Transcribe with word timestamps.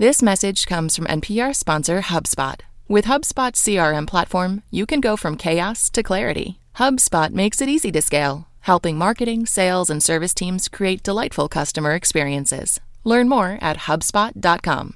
This 0.00 0.22
message 0.22 0.64
comes 0.64 0.96
from 0.96 1.04
NPR 1.08 1.54
sponsor 1.54 2.00
HubSpot. 2.00 2.58
With 2.88 3.04
HubSpot's 3.04 3.60
CRM 3.60 4.06
platform, 4.06 4.62
you 4.70 4.86
can 4.86 4.98
go 4.98 5.14
from 5.14 5.36
chaos 5.36 5.90
to 5.90 6.02
clarity. 6.02 6.58
HubSpot 6.76 7.28
makes 7.28 7.60
it 7.60 7.68
easy 7.68 7.92
to 7.92 8.00
scale, 8.00 8.48
helping 8.60 8.96
marketing, 8.96 9.44
sales, 9.44 9.90
and 9.90 10.02
service 10.02 10.32
teams 10.32 10.70
create 10.70 11.02
delightful 11.02 11.48
customer 11.48 11.94
experiences. 11.94 12.80
Learn 13.04 13.28
more 13.28 13.58
at 13.60 13.76
HubSpot.com. 13.76 14.94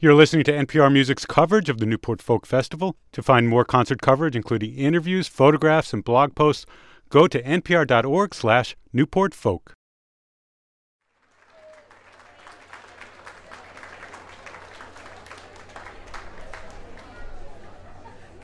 You're 0.00 0.14
listening 0.14 0.44
to 0.44 0.52
NPR 0.52 0.90
Music's 0.90 1.26
coverage 1.26 1.68
of 1.68 1.76
the 1.76 1.84
Newport 1.84 2.22
Folk 2.22 2.46
Festival. 2.46 2.96
To 3.12 3.22
find 3.22 3.46
more 3.46 3.66
concert 3.66 4.00
coverage, 4.00 4.34
including 4.34 4.74
interviews, 4.74 5.28
photographs, 5.28 5.92
and 5.92 6.02
blog 6.02 6.34
posts, 6.34 6.64
go 7.10 7.26
to 7.26 7.42
npr.org 7.42 8.34
slash 8.34 8.74
newportfolk. 8.94 9.74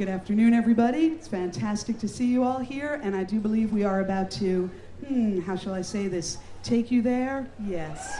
Good 0.01 0.09
afternoon, 0.09 0.55
everybody. 0.55 1.09
It's 1.09 1.29
fantastic 1.29 1.99
to 1.99 2.09
see 2.09 2.25
you 2.25 2.43
all 2.43 2.59
here, 2.59 2.99
and 3.03 3.15
I 3.15 3.23
do 3.23 3.39
believe 3.39 3.71
we 3.71 3.85
are 3.85 4.01
about 4.01 4.31
to, 4.31 4.71
hmm, 5.07 5.41
how 5.41 5.57
shall 5.57 5.75
I 5.75 5.83
say 5.83 6.09
this? 6.09 6.39
Take 6.63 6.91
you 6.91 7.03
there? 7.03 7.47
Yes. 7.67 8.19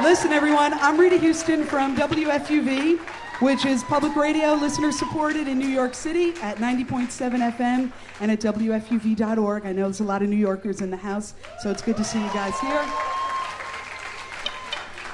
Listen, 0.00 0.30
everyone, 0.32 0.72
I'm 0.74 1.00
Rita 1.00 1.16
Houston 1.16 1.64
from 1.64 1.96
WFUV, 1.96 3.00
which 3.40 3.66
is 3.66 3.82
public 3.82 4.14
radio, 4.14 4.54
listener 4.54 4.92
supported 4.92 5.48
in 5.48 5.58
New 5.58 5.66
York 5.66 5.94
City 5.94 6.32
at 6.42 6.58
90.7 6.58 7.08
FM 7.56 7.90
and 8.20 8.30
at 8.30 8.38
WFUV.org. 8.38 9.66
I 9.66 9.72
know 9.72 9.82
there's 9.82 9.98
a 9.98 10.04
lot 10.04 10.22
of 10.22 10.28
New 10.28 10.36
Yorkers 10.36 10.80
in 10.80 10.92
the 10.92 10.96
house, 10.96 11.34
so 11.60 11.72
it's 11.72 11.82
good 11.82 11.96
to 11.96 12.04
see 12.04 12.22
you 12.22 12.32
guys 12.32 12.56
here. 12.60 12.88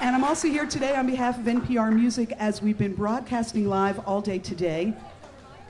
And 0.03 0.15
I'm 0.15 0.25
also 0.25 0.47
here 0.47 0.67
today 0.67 0.95
on 0.95 1.07
behalf 1.07 1.39
of 1.39 1.45
NPR 1.47 1.93
Music 1.93 2.33
as 2.39 2.61
we've 2.61 2.79
been 2.79 2.95
broadcasting 2.95 3.67
live 3.67 3.99
all 4.07 4.21
day 4.21 4.39
today. 4.39 4.95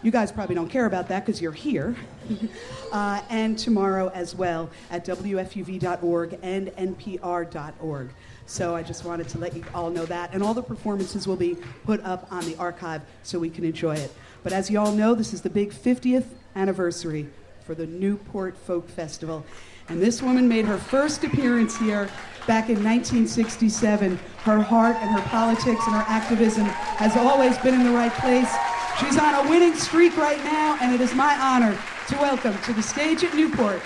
You 0.00 0.12
guys 0.12 0.30
probably 0.30 0.54
don't 0.54 0.68
care 0.68 0.86
about 0.86 1.08
that 1.08 1.26
because 1.26 1.42
you're 1.42 1.50
here. 1.50 1.96
uh, 2.92 3.20
and 3.30 3.58
tomorrow 3.58 4.10
as 4.14 4.34
well 4.34 4.70
at 4.90 5.04
WFUV.org 5.04 6.38
and 6.42 6.68
NPR.org. 6.68 8.10
So 8.46 8.76
I 8.76 8.82
just 8.84 9.04
wanted 9.04 9.28
to 9.30 9.38
let 9.38 9.56
you 9.56 9.64
all 9.74 9.90
know 9.90 10.06
that. 10.06 10.32
And 10.32 10.42
all 10.42 10.54
the 10.54 10.62
performances 10.62 11.26
will 11.26 11.36
be 11.36 11.56
put 11.84 12.00
up 12.04 12.30
on 12.30 12.44
the 12.44 12.56
archive 12.56 13.02
so 13.24 13.40
we 13.40 13.50
can 13.50 13.64
enjoy 13.64 13.96
it. 13.96 14.14
But 14.44 14.52
as 14.52 14.70
you 14.70 14.78
all 14.78 14.92
know, 14.92 15.14
this 15.14 15.32
is 15.32 15.42
the 15.42 15.50
big 15.50 15.72
50th 15.72 16.26
anniversary 16.54 17.28
for 17.64 17.74
the 17.74 17.86
Newport 17.86 18.56
Folk 18.56 18.88
Festival. 18.88 19.44
And 19.88 20.02
this 20.02 20.22
woman 20.22 20.46
made 20.46 20.66
her 20.66 20.76
first 20.76 21.24
appearance 21.24 21.78
here 21.78 22.10
back 22.46 22.68
in 22.68 22.76
1967. 22.84 24.18
Her 24.42 24.60
heart 24.60 24.96
and 24.96 25.10
her 25.10 25.28
politics 25.28 25.80
and 25.86 25.94
her 25.94 26.04
activism 26.06 26.64
has 26.64 27.16
always 27.16 27.56
been 27.58 27.74
in 27.74 27.84
the 27.84 27.90
right 27.90 28.12
place. 28.12 28.52
She's 29.00 29.16
on 29.16 29.46
a 29.46 29.48
winning 29.48 29.74
streak 29.74 30.16
right 30.16 30.42
now, 30.44 30.76
and 30.82 30.94
it 30.94 31.00
is 31.00 31.14
my 31.14 31.38
honor 31.40 31.78
to 32.08 32.16
welcome 32.16 32.56
to 32.64 32.72
the 32.72 32.82
stage 32.82 33.24
at 33.24 33.34
Newport, 33.34 33.80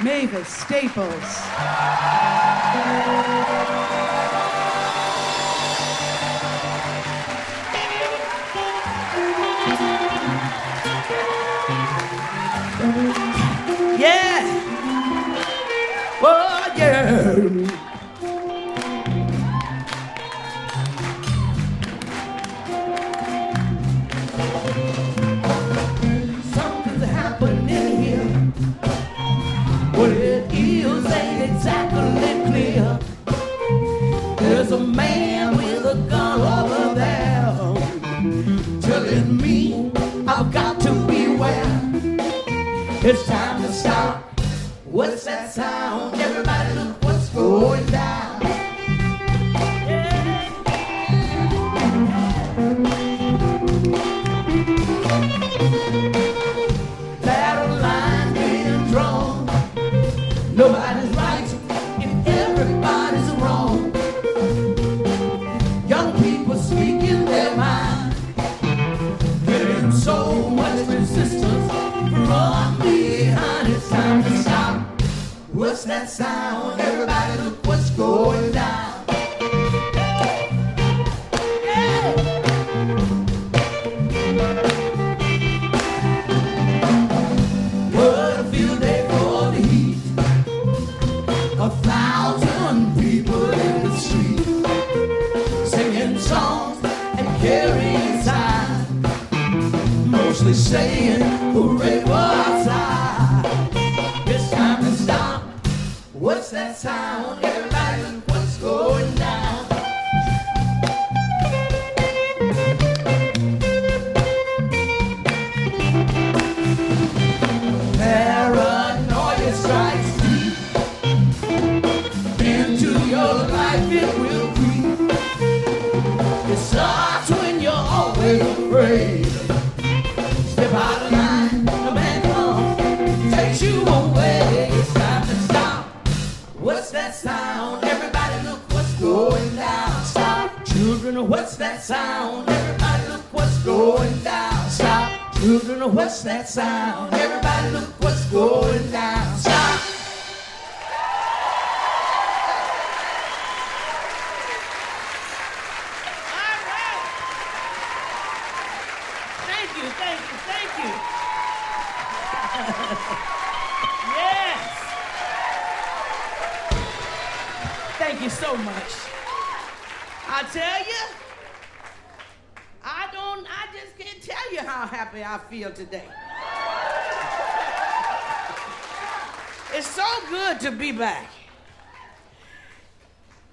Mavis 0.00 0.48
Staples. 0.48 1.40
Exactly 31.66 32.46
clear. 32.46 32.98
There's 34.38 34.70
a 34.70 34.78
man 34.78 35.56
with 35.56 35.84
a 35.84 35.94
gun 36.08 36.40
over 36.40 36.94
there 36.94 37.44
telling 38.80 39.36
me 39.36 39.90
I've 40.28 40.52
got 40.52 40.80
to 40.82 40.92
beware. 41.06 41.80
It's 43.02 43.26
time 43.26 43.62
to 43.62 43.72
stop. 43.72 44.40
What's 44.84 45.24
that 45.24 45.52
sound? 45.52 46.20
Everybody 46.20 46.74
look 46.74 47.02
what's 47.02 47.28
going 47.30 47.86
down. 47.86 48.25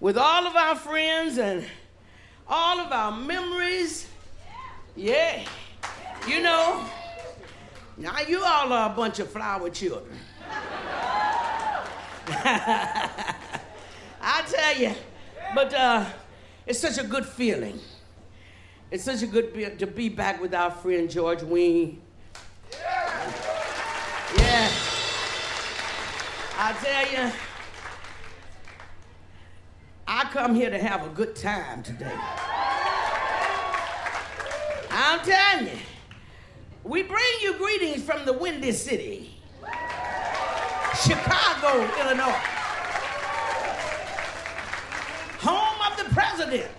with 0.04 0.18
all 0.18 0.46
of 0.46 0.56
our 0.58 0.76
friends 0.76 1.38
and 1.38 1.66
all 2.46 2.82
of 2.82 2.92
our 2.92 3.18
memories. 3.18 4.06
Yeah. 4.98 5.46
You 6.28 6.42
know, 6.42 6.86
now 7.96 8.20
you 8.28 8.44
all 8.44 8.74
are 8.74 8.92
a 8.92 8.94
bunch 8.94 9.20
of 9.20 9.32
flower 9.32 9.70
children. 9.70 10.18
I 12.28 13.34
tell 14.46 14.76
you, 14.76 14.92
but 15.56 15.74
uh, 15.74 16.06
it's 16.68 16.80
such 16.80 16.98
a 16.98 17.08
good 17.08 17.26
feeling. 17.26 17.80
It's 18.92 19.06
such 19.06 19.22
a 19.22 19.28
good 19.28 19.54
be- 19.54 19.70
to 19.70 19.88
be 19.88 20.10
back 20.10 20.42
with 20.42 20.54
our 20.54 20.72
friend 20.72 21.10
George 21.10 21.44
Wein. 21.44 22.02
Yeah. 22.74 23.32
yeah. 24.38 24.70
I 26.58 26.74
tell 26.74 27.26
you. 27.26 27.32
I 30.08 30.26
come 30.26 30.54
here 30.54 30.70
to 30.70 30.78
have 30.78 31.06
a 31.06 31.10
good 31.10 31.36
time 31.36 31.82
today. 31.82 32.12
I'm 34.92 35.20
telling 35.22 35.68
you, 35.68 35.80
we 36.84 37.04
bring 37.04 37.24
you 37.42 37.58
greetings 37.58 38.04
from 38.04 38.26
the 38.26 38.34
Windy 38.34 38.74
City, 38.74 39.36
Chicago, 41.06 41.90
Illinois, 42.02 42.42
home 45.40 45.92
of 45.92 45.98
the 45.98 46.14
president. 46.14 46.70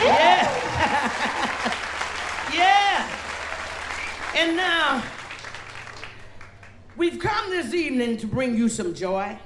Yeah. 0.00 0.48
yeah. 2.54 3.10
And 4.36 4.56
now, 4.56 5.02
We've 6.96 7.18
come 7.18 7.50
this 7.50 7.72
evening 7.72 8.16
to 8.18 8.26
bring 8.26 8.56
you 8.56 8.68
some 8.68 8.94
joy, 8.94 9.38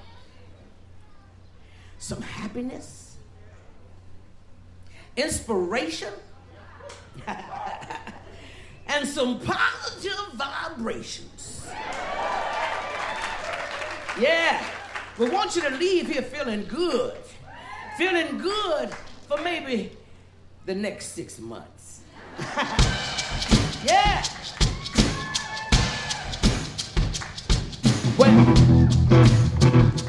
some 1.99 2.23
happiness, 2.23 3.17
inspiration, 5.17 6.13
and 8.87 9.07
some 9.07 9.41
positive 9.41 10.19
vibrations. 10.35 11.67
Yeah, 14.19 14.65
we 15.19 15.29
want 15.29 15.55
you 15.55 15.63
to 15.63 15.71
leave 15.71 16.09
here 16.09 16.23
feeling 16.23 16.65
good, 16.65 17.17
feeling 17.99 18.39
good 18.39 18.91
for 19.29 19.41
maybe 19.43 19.93
the 20.65 20.75
next 20.75 21.09
six 21.09 21.39
months. 21.39 22.01
yeah. 23.85 24.25
When 28.17 30.04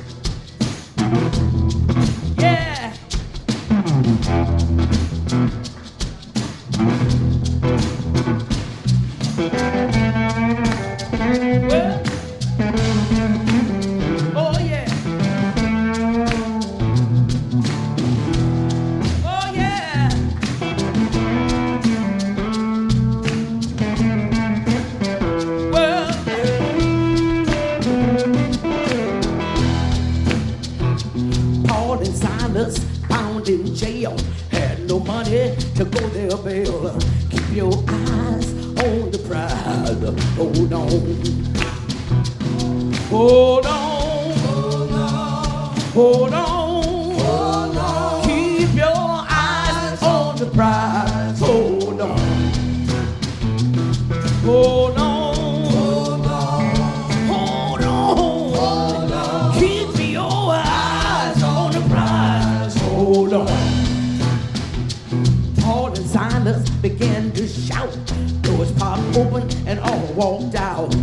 walked 70.15 70.55
out. 70.55 70.93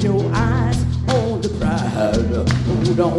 Your 0.00 0.30
eyes 0.32 0.80
on 1.08 1.40
the 1.40 1.48
prize. 1.58 1.92
Hold 2.54 3.00
on. 3.00 3.18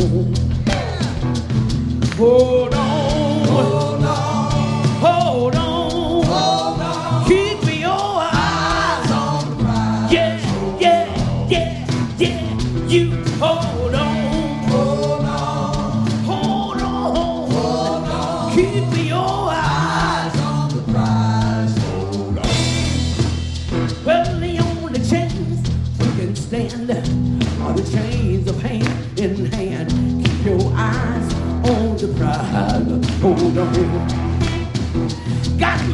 Hold 2.18 2.74
on. 2.74 2.85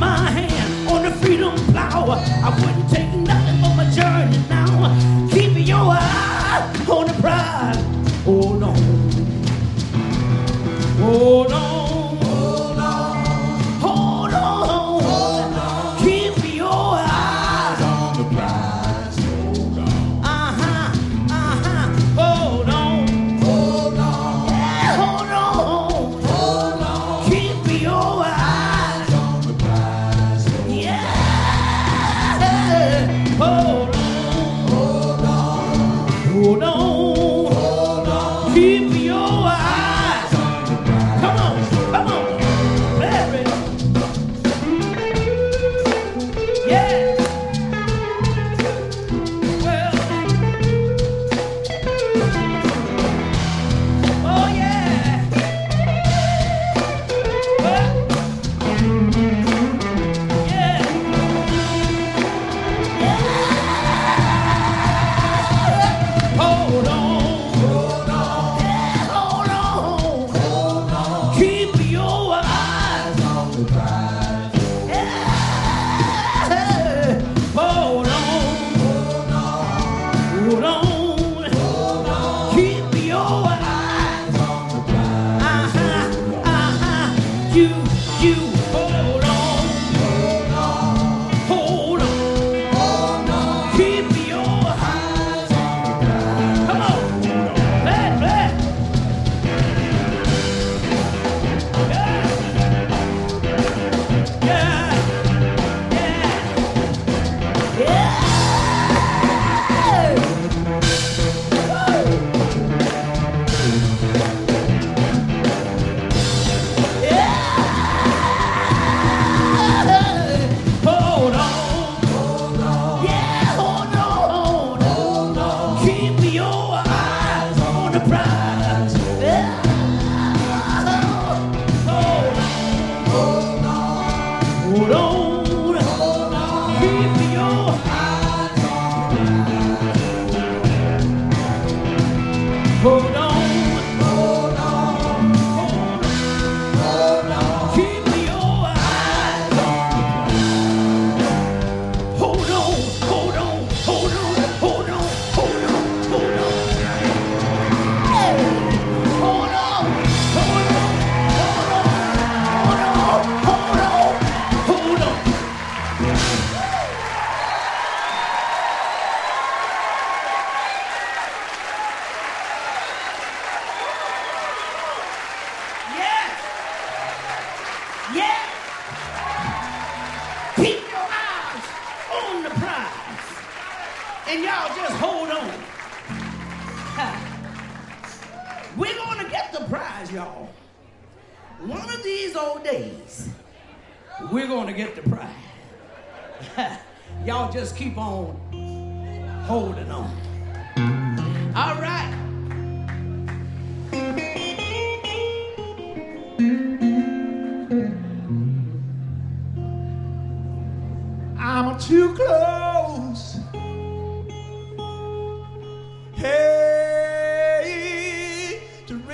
my 0.01 0.31
hand 0.31 0.89
on 0.89 1.03
the 1.03 1.11
freedom 1.21 1.55
flower. 1.71 2.15
I 2.17 2.70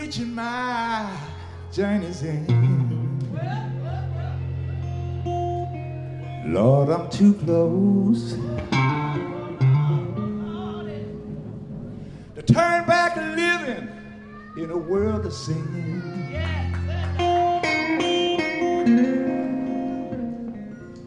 reaching 0.07 0.33
my 0.33 1.05
journey's 1.73 2.23
end. 2.23 2.47
Lord, 6.45 6.87
I'm 6.87 7.09
too 7.09 7.33
close 7.33 8.31
to 12.35 12.41
turn 12.41 12.85
back 12.85 13.15
to 13.15 13.21
living 13.35 13.89
in 14.55 14.71
a 14.71 14.77
world 14.77 15.25
of 15.25 15.33
sin. 15.33 16.23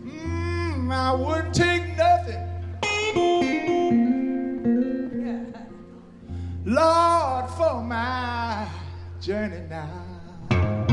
Mm, 0.04 0.92
I 0.92 1.14
wouldn't 1.14 1.54
journey 9.20 9.60
now. 9.68 9.90
Oh. 10.50 10.86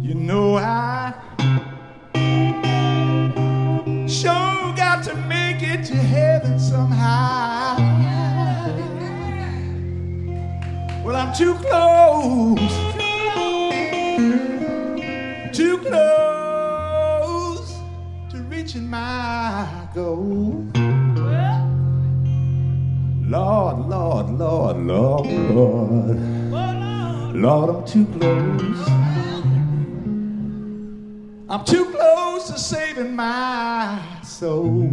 You 0.00 0.14
know 0.14 0.56
I 0.56 1.12
sure 4.06 4.74
got 4.76 5.02
to 5.04 5.16
make 5.26 5.60
it 5.60 5.84
to 5.86 5.96
heaven 5.96 6.60
somehow. 6.60 7.76
Well, 11.04 11.16
I'm 11.16 11.34
too 11.34 11.54
close. 11.54 12.83
Lord, 24.38 24.76
Lord, 24.78 25.26
Lord. 25.26 27.34
Lord, 27.34 27.70
I'm 27.70 27.84
too 27.86 28.06
close. 28.06 28.88
I'm 31.48 31.64
too 31.64 31.84
close 31.92 32.48
to 32.48 32.58
saving 32.58 33.14
my 33.14 34.00
soul. 34.24 34.90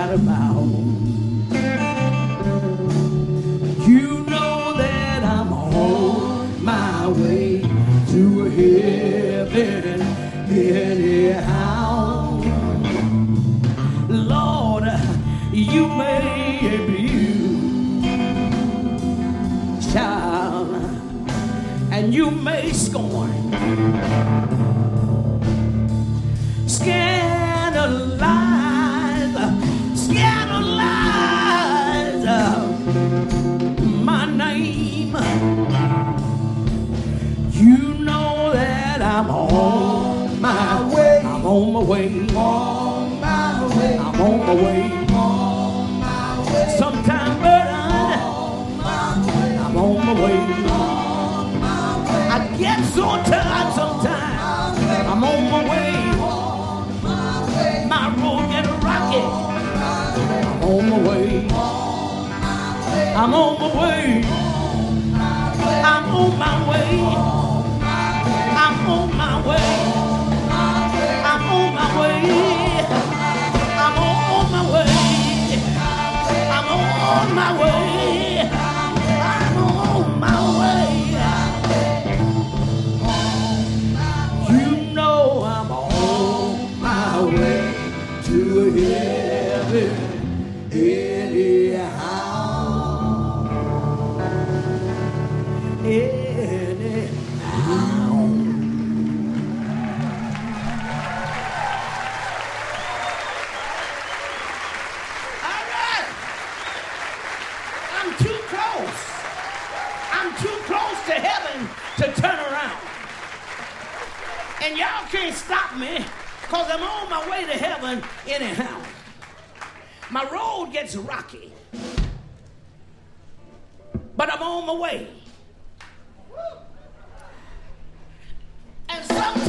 out 0.00 0.14
of 0.14 0.24
my. 0.24 0.79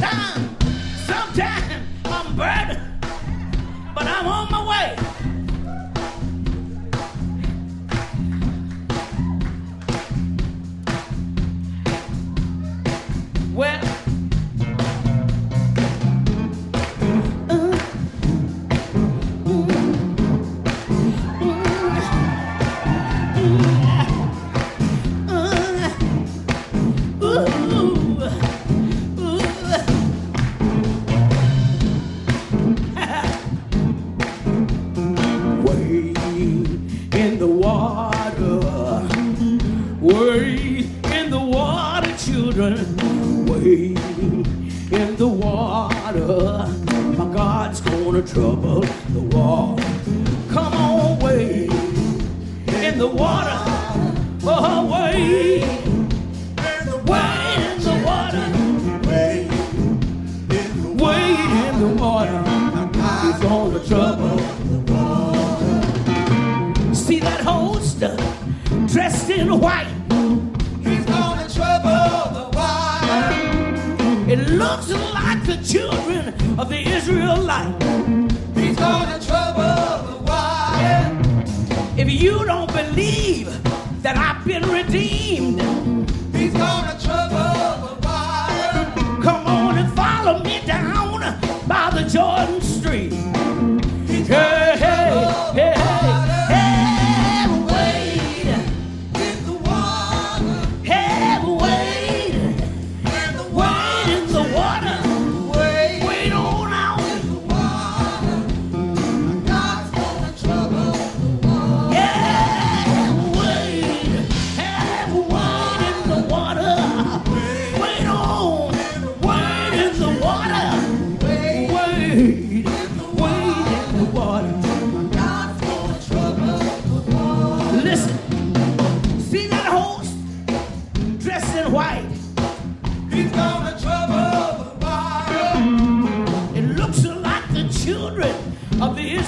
Sometimes, 0.02 1.06
sometimes 1.06 1.86
I'm 2.06 2.34
burdened, 2.34 3.00
but 3.94 4.04
I'm 4.04 4.26
on 4.26 4.51
trouble. 48.32 48.71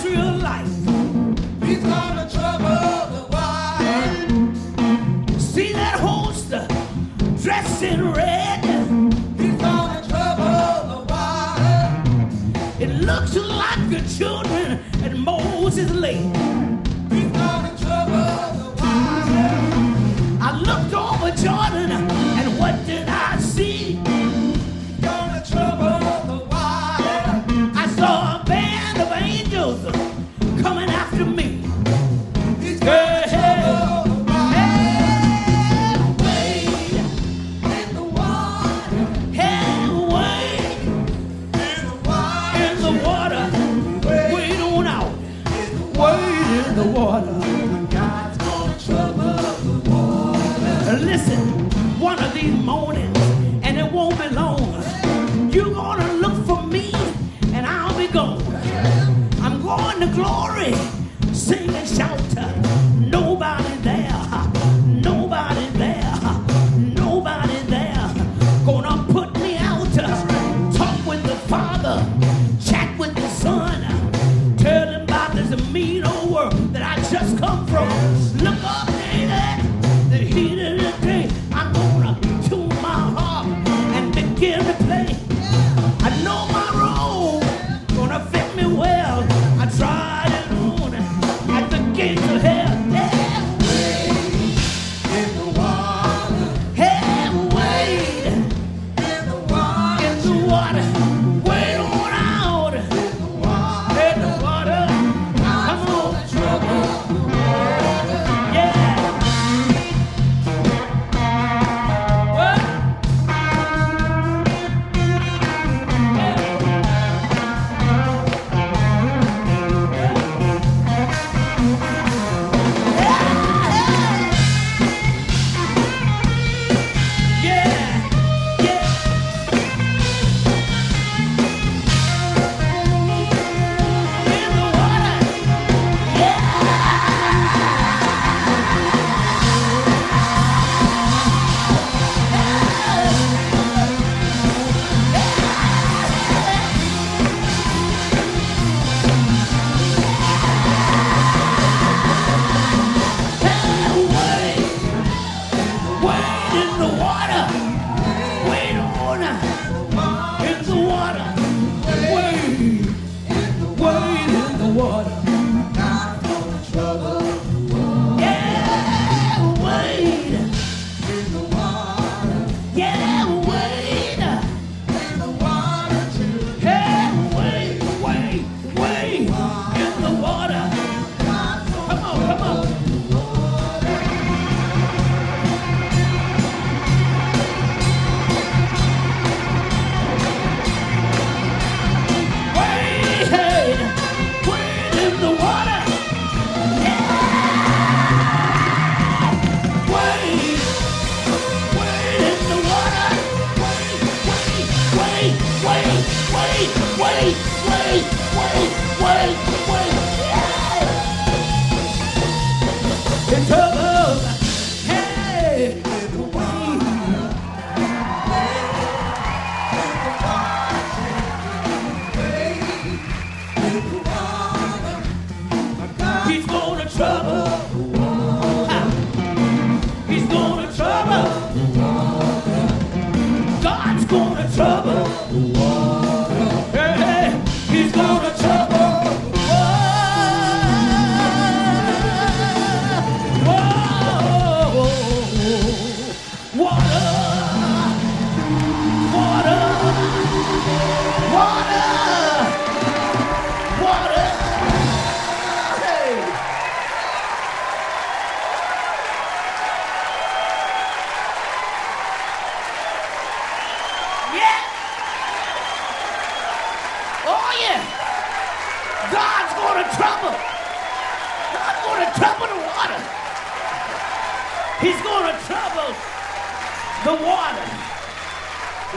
real 0.03 0.39
life. 0.39 0.84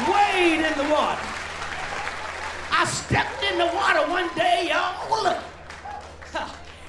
Wade 0.06 0.64
in 0.66 0.78
the 0.78 0.94
water. 0.94 1.22
I 2.72 2.86
stepped 2.86 3.44
in 3.44 3.58
the 3.58 3.66
water 3.66 4.08
one 4.10 4.30
day, 4.36 4.70
y'all. 4.70 5.42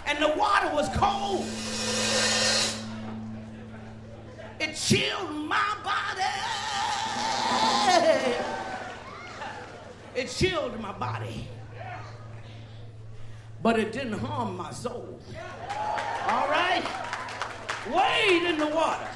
And 0.07 0.19
the 0.23 0.29
water 0.39 0.71
was 0.75 0.89
cold. 0.97 1.45
It 4.59 4.75
chilled 4.75 5.35
my 5.47 5.77
body. 5.85 6.23
It 10.15 10.29
chilled 10.29 10.81
my 10.81 10.93
body. 10.93 11.47
But 13.63 13.79
it 13.79 13.93
didn't 13.93 14.19
harm 14.19 14.57
my 14.57 14.73
soul. 14.73 15.21
All 16.27 16.49
right? 16.49 16.83
Wade 17.93 18.43
in 18.43 18.59
the 18.59 18.67
water. 18.67 19.07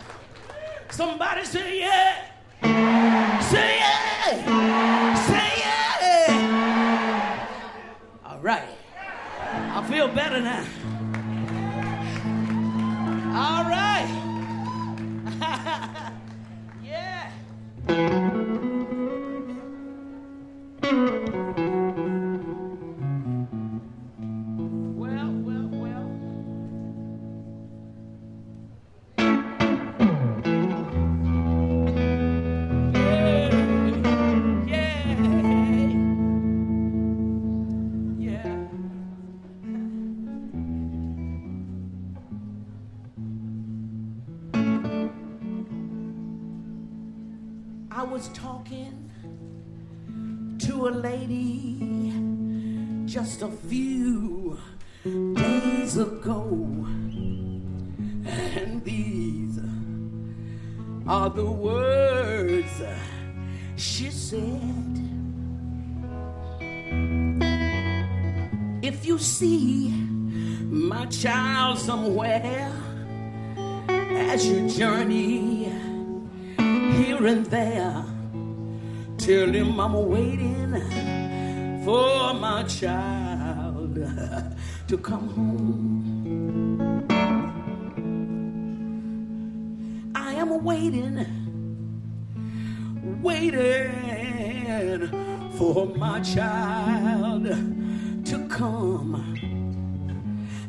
Somebody 0.90 1.44
say 1.44 1.80
yeah. 1.80 2.31
Say 2.62 3.78
yeah. 3.78 5.14
Say 5.26 5.52
yeah. 5.58 7.48
All 8.24 8.38
right. 8.40 8.68
I 9.74 9.86
feel 9.90 10.08
better 10.08 10.40
now. 10.40 10.64
All 13.34 13.64
right. 13.64 14.08
yeah. 16.84 18.41
The 61.34 61.44
words 61.44 62.82
she 63.76 64.10
said. 64.10 64.98
If 68.82 69.06
you 69.06 69.18
see 69.18 69.88
my 70.68 71.06
child 71.06 71.78
somewhere 71.78 72.70
as 73.88 74.46
you 74.46 74.68
journey 74.68 75.72
here 76.58 77.26
and 77.26 77.46
there, 77.46 78.04
tell 79.16 79.48
him 79.48 79.80
I'm 79.80 79.94
waiting 80.08 80.72
for 81.84 82.34
my 82.34 82.64
child 82.64 83.94
to 84.88 84.98
come 84.98 85.28
home. 85.28 86.01
Waiting, 90.62 91.26
waiting 93.20 93.90
for 95.58 95.86
my 95.86 96.20
child 96.20 97.44
to 98.24 98.48
come. 98.48 99.16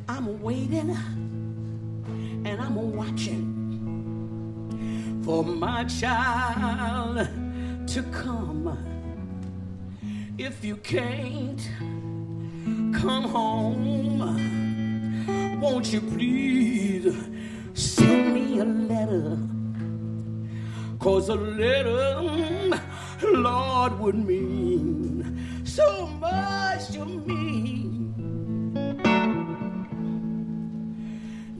I'm 0.09 0.41
waiting 0.41 0.97
and 2.45 2.61
I'm 2.61 2.75
watching 2.95 3.61
for 5.23 5.43
my 5.43 5.83
child 5.85 7.27
to 7.87 8.03
come. 8.03 8.77
If 10.37 10.65
you 10.65 10.77
can't 10.77 11.69
come 12.93 13.23
home, 13.23 14.19
won't 15.61 15.93
you 15.93 16.01
please 16.01 17.15
send 17.73 18.33
me 18.33 18.57
a 18.59 18.65
letter? 18.65 19.52
Cause 21.03 21.27
a 21.27 21.35
little, 21.35 22.79
Lord, 23.23 23.99
would 23.99 24.15
mean 24.15 25.37
so 25.65 26.07
much 26.07 26.91
to 26.93 27.03
me. 27.03 28.13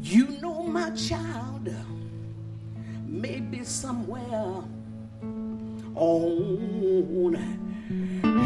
You 0.01 0.27
know 0.41 0.63
my 0.63 0.91
child 0.91 1.69
may 3.05 3.41
be 3.41 3.65
somewhere 3.65 4.63
on 5.93 7.33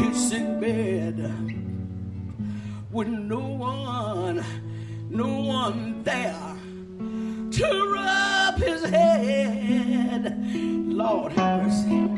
his 0.00 0.30
sick 0.30 0.60
bed 0.60 1.16
with 2.90 3.06
no 3.06 3.38
one, 3.38 4.44
no 5.10 5.42
one 5.42 6.02
there 6.02 6.56
to 7.52 7.92
rub 7.94 8.56
his 8.56 8.82
head. 8.82 9.87
Lord 10.18 11.32
have 11.32 11.68
mercy. 11.68 12.08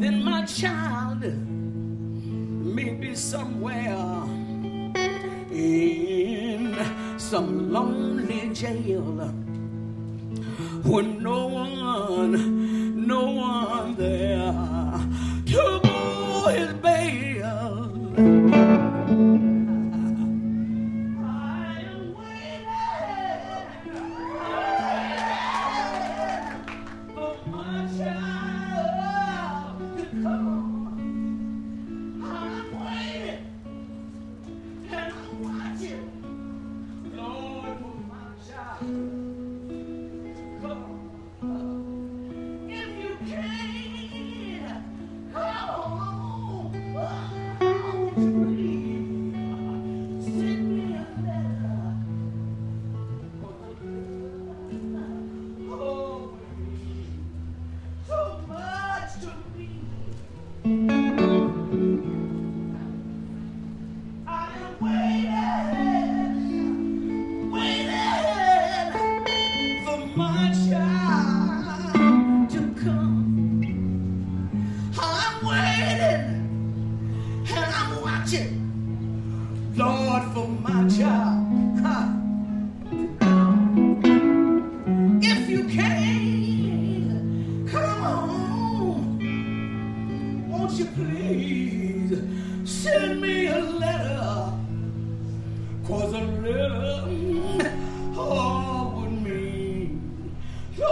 Then 0.00 0.24
my 0.24 0.44
child 0.44 1.22
may 2.74 2.94
be 2.94 3.14
somewhere 3.14 4.24
in 5.50 6.76
some 7.18 7.72
lonely 7.72 8.50
jail 8.54 9.32
with 10.84 11.06
no 11.20 11.46
one, 11.46 13.06
no 13.06 13.30
one 13.30 13.94
there 13.96 14.52
to 15.46 15.91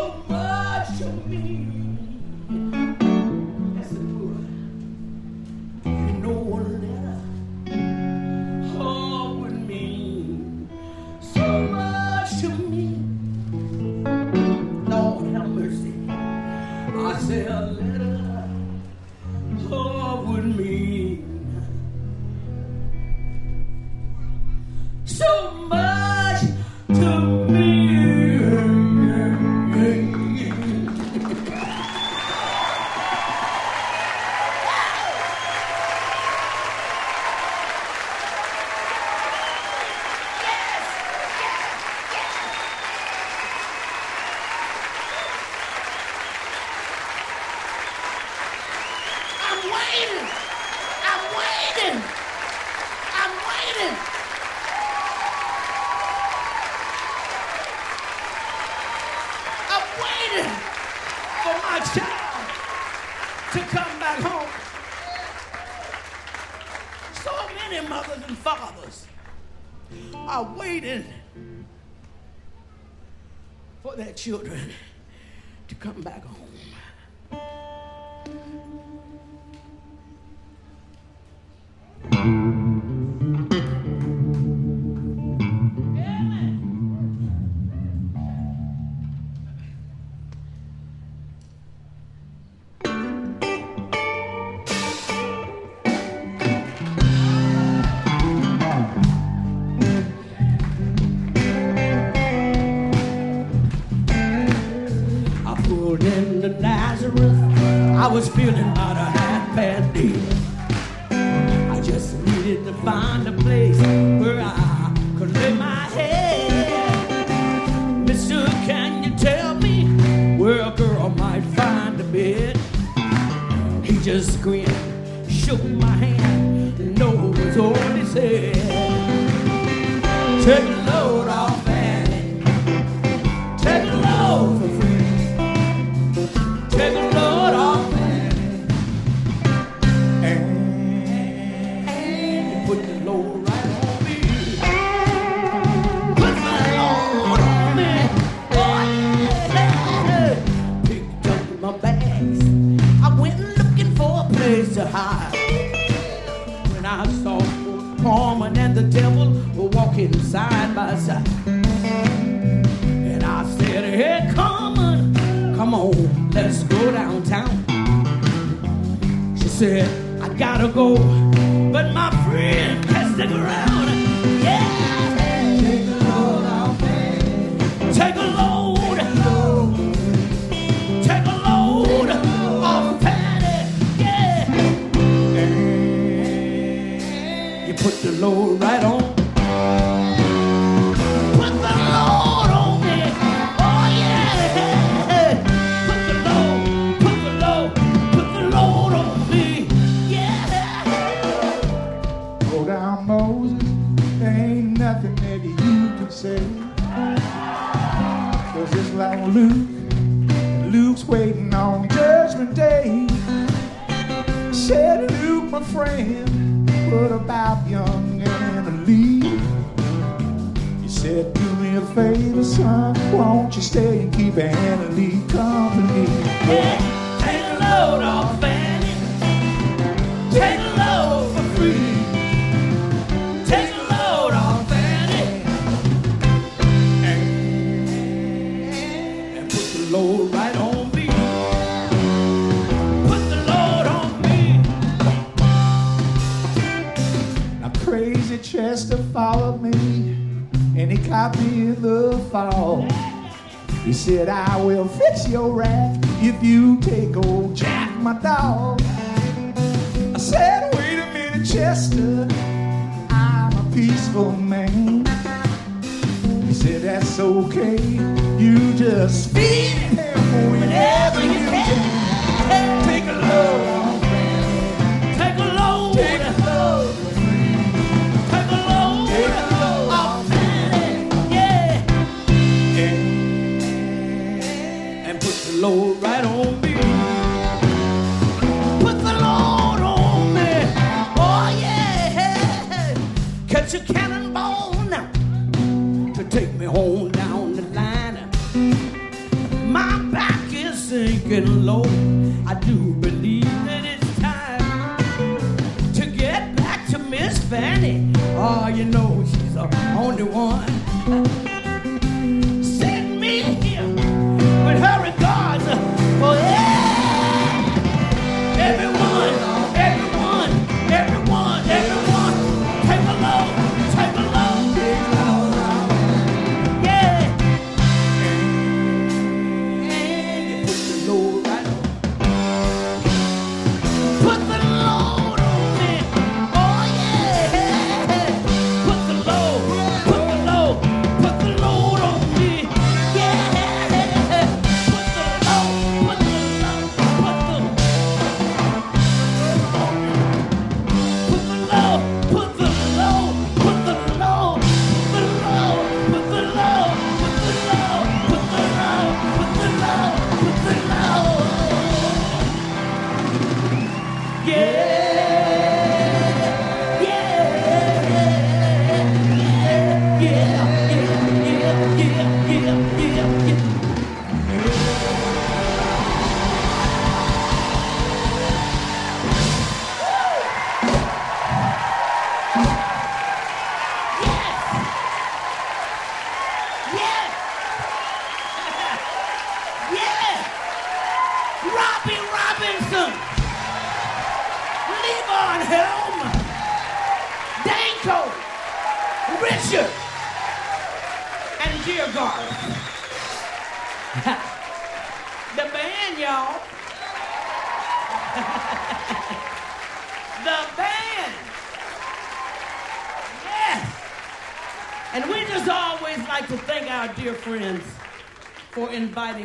so 0.01 0.25
much 0.29 0.99
to 0.99 1.09
me. 1.29 2.80
for 73.91 73.97
their 73.97 74.13
children 74.13 74.71
to 75.69 75.75
come 75.75 76.01
back 76.03 76.25
home. 76.25 76.50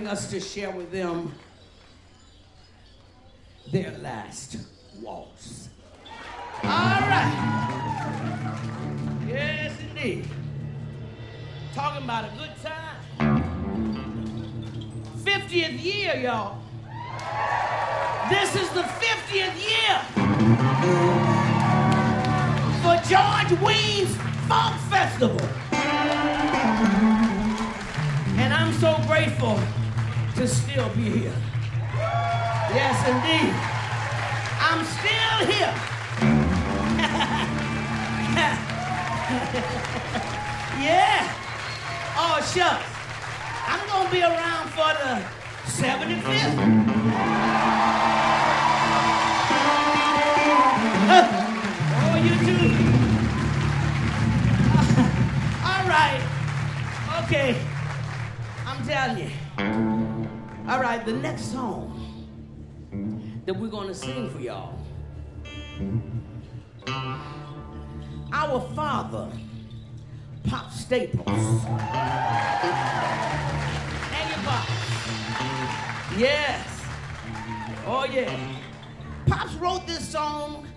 Us 0.07 0.29
to 0.29 0.39
share 0.39 0.69
with 0.69 0.91
them 0.91 1.33
their 3.71 3.97
last 4.03 4.57
waltz. 5.01 5.69
All 6.63 6.69
right. 6.69 7.33
Yes, 9.27 9.73
indeed. 9.81 10.27
Talking 11.73 12.03
about 12.03 12.25
a 12.25 12.31
good 12.37 12.51
time. 12.61 12.97
50th 15.23 15.83
year, 15.83 16.15
y'all. 16.17 16.59
This 18.29 18.55
is 18.55 18.69
the 18.69 18.83
50th 18.83 19.57
year 19.57 20.01
for 22.83 22.95
George 23.09 23.59
Wein's 23.59 24.15
Folk 24.47 24.77
Festival. 24.91 25.41
And 28.37 28.53
I'm 28.53 28.71
so 28.73 28.99
grateful 29.07 29.59
to 30.35 30.47
still 30.47 30.89
be 30.89 31.03
here. 31.03 31.33
Yes, 32.75 33.07
indeed. 33.07 33.53
I'm 34.59 34.83
still 34.83 35.45
here. 35.47 35.73
yeah. 40.83 41.31
Oh, 42.17 42.41
shucks. 42.53 42.83
I'm 43.65 43.79
going 43.87 44.05
to 44.07 44.11
be 44.11 44.21
around 44.23 44.69
for 44.71 44.93
the 44.99 45.23
75th. 45.71 46.59
oh, 51.97 52.15
you 52.25 52.35
too. 52.45 52.67
All 55.63 55.83
right. 55.87 56.21
Okay. 57.23 57.55
I'm 58.65 58.83
telling 58.85 59.17
you. 59.19 59.29
All 60.67 60.81
right, 60.81 61.05
the 61.05 61.13
next 61.13 61.51
song 61.51 62.01
that 63.45 63.53
we're 63.53 63.67
going 63.67 63.87
to 63.87 63.93
sing 63.93 64.31
for 64.31 64.39
y'all. 64.39 64.79
Our 68.33 68.59
father, 68.73 69.29
Pop 70.45 70.71
Staples. 70.71 71.27
Your 71.27 71.45
Pops. 74.43 74.71
Yes. 76.17 76.81
Oh, 77.85 78.07
yeah. 78.11 78.35
Pops 79.27 79.53
wrote 79.55 79.85
this 79.85 80.09
song 80.09 80.67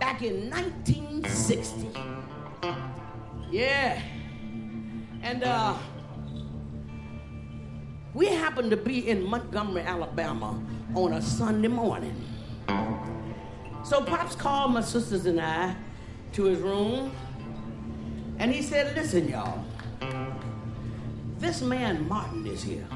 back 0.00 0.22
in 0.22 0.48
1960. 0.48 1.88
Yeah. 3.50 4.00
And 5.22 5.44
uh, 5.44 5.76
we 8.16 8.26
happened 8.28 8.70
to 8.70 8.78
be 8.78 9.06
in 9.10 9.22
Montgomery, 9.22 9.82
Alabama 9.82 10.58
on 10.94 11.12
a 11.12 11.20
Sunday 11.20 11.68
morning. 11.68 12.16
So 13.84 14.00
Pops 14.02 14.34
called 14.34 14.72
my 14.72 14.80
sisters 14.80 15.26
and 15.26 15.38
I 15.38 15.76
to 16.32 16.44
his 16.44 16.58
room, 16.60 17.12
and 18.38 18.50
he 18.50 18.62
said, 18.62 18.96
Listen, 18.96 19.28
y'all, 19.28 19.62
this 21.38 21.60
man 21.60 22.08
Martin 22.08 22.46
is 22.46 22.62
here. 22.62 22.88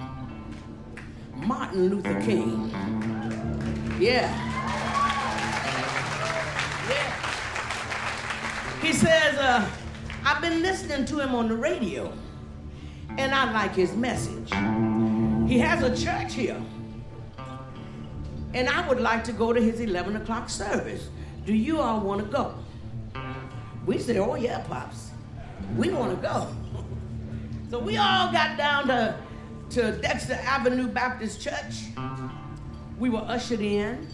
Martin 1.35 1.91
Luther 1.91 2.19
King. 2.23 2.71
Yeah. 4.01 4.33
Yeah. 6.89 7.17
He 8.81 8.95
says, 8.95 9.37
uh, 9.37 9.71
I've 10.25 10.41
been 10.41 10.63
listening 10.63 11.05
to 11.05 11.21
him 11.21 11.35
on 11.35 11.49
the 11.49 11.57
radio, 11.57 12.11
and 13.19 13.35
I 13.35 13.51
like 13.53 13.75
his 13.75 13.95
message. 13.95 14.51
He 15.49 15.59
has 15.59 15.83
a 15.83 15.97
church 15.97 16.35
here, 16.35 16.61
and 18.55 18.69
I 18.69 18.89
would 18.89 19.01
like 19.01 19.25
to 19.25 19.33
go 19.33 19.53
to 19.53 19.61
his 19.61 19.81
11 19.81 20.17
o'clock 20.17 20.49
service. 20.49 21.09
Do 21.45 21.55
you 21.55 21.81
all 21.81 22.01
want 22.01 22.21
to 22.21 22.27
go? 22.27 22.55
We 23.87 23.99
said, 23.99 24.17
Oh, 24.19 24.35
yeah, 24.35 24.61
Pops. 24.61 25.11
We 25.77 25.91
want 25.91 26.21
to 26.21 26.29
go. 26.29 26.49
So 27.71 27.79
we 27.79 27.97
all 27.97 28.33
got 28.33 28.59
down 28.59 28.89
to, 28.89 29.17
to 29.71 29.93
Dexter 29.93 30.35
Avenue 30.35 30.89
Baptist 30.89 31.41
Church. 31.41 31.85
We 32.99 33.11
were 33.11 33.25
ushered 33.27 33.61
in 33.61 34.09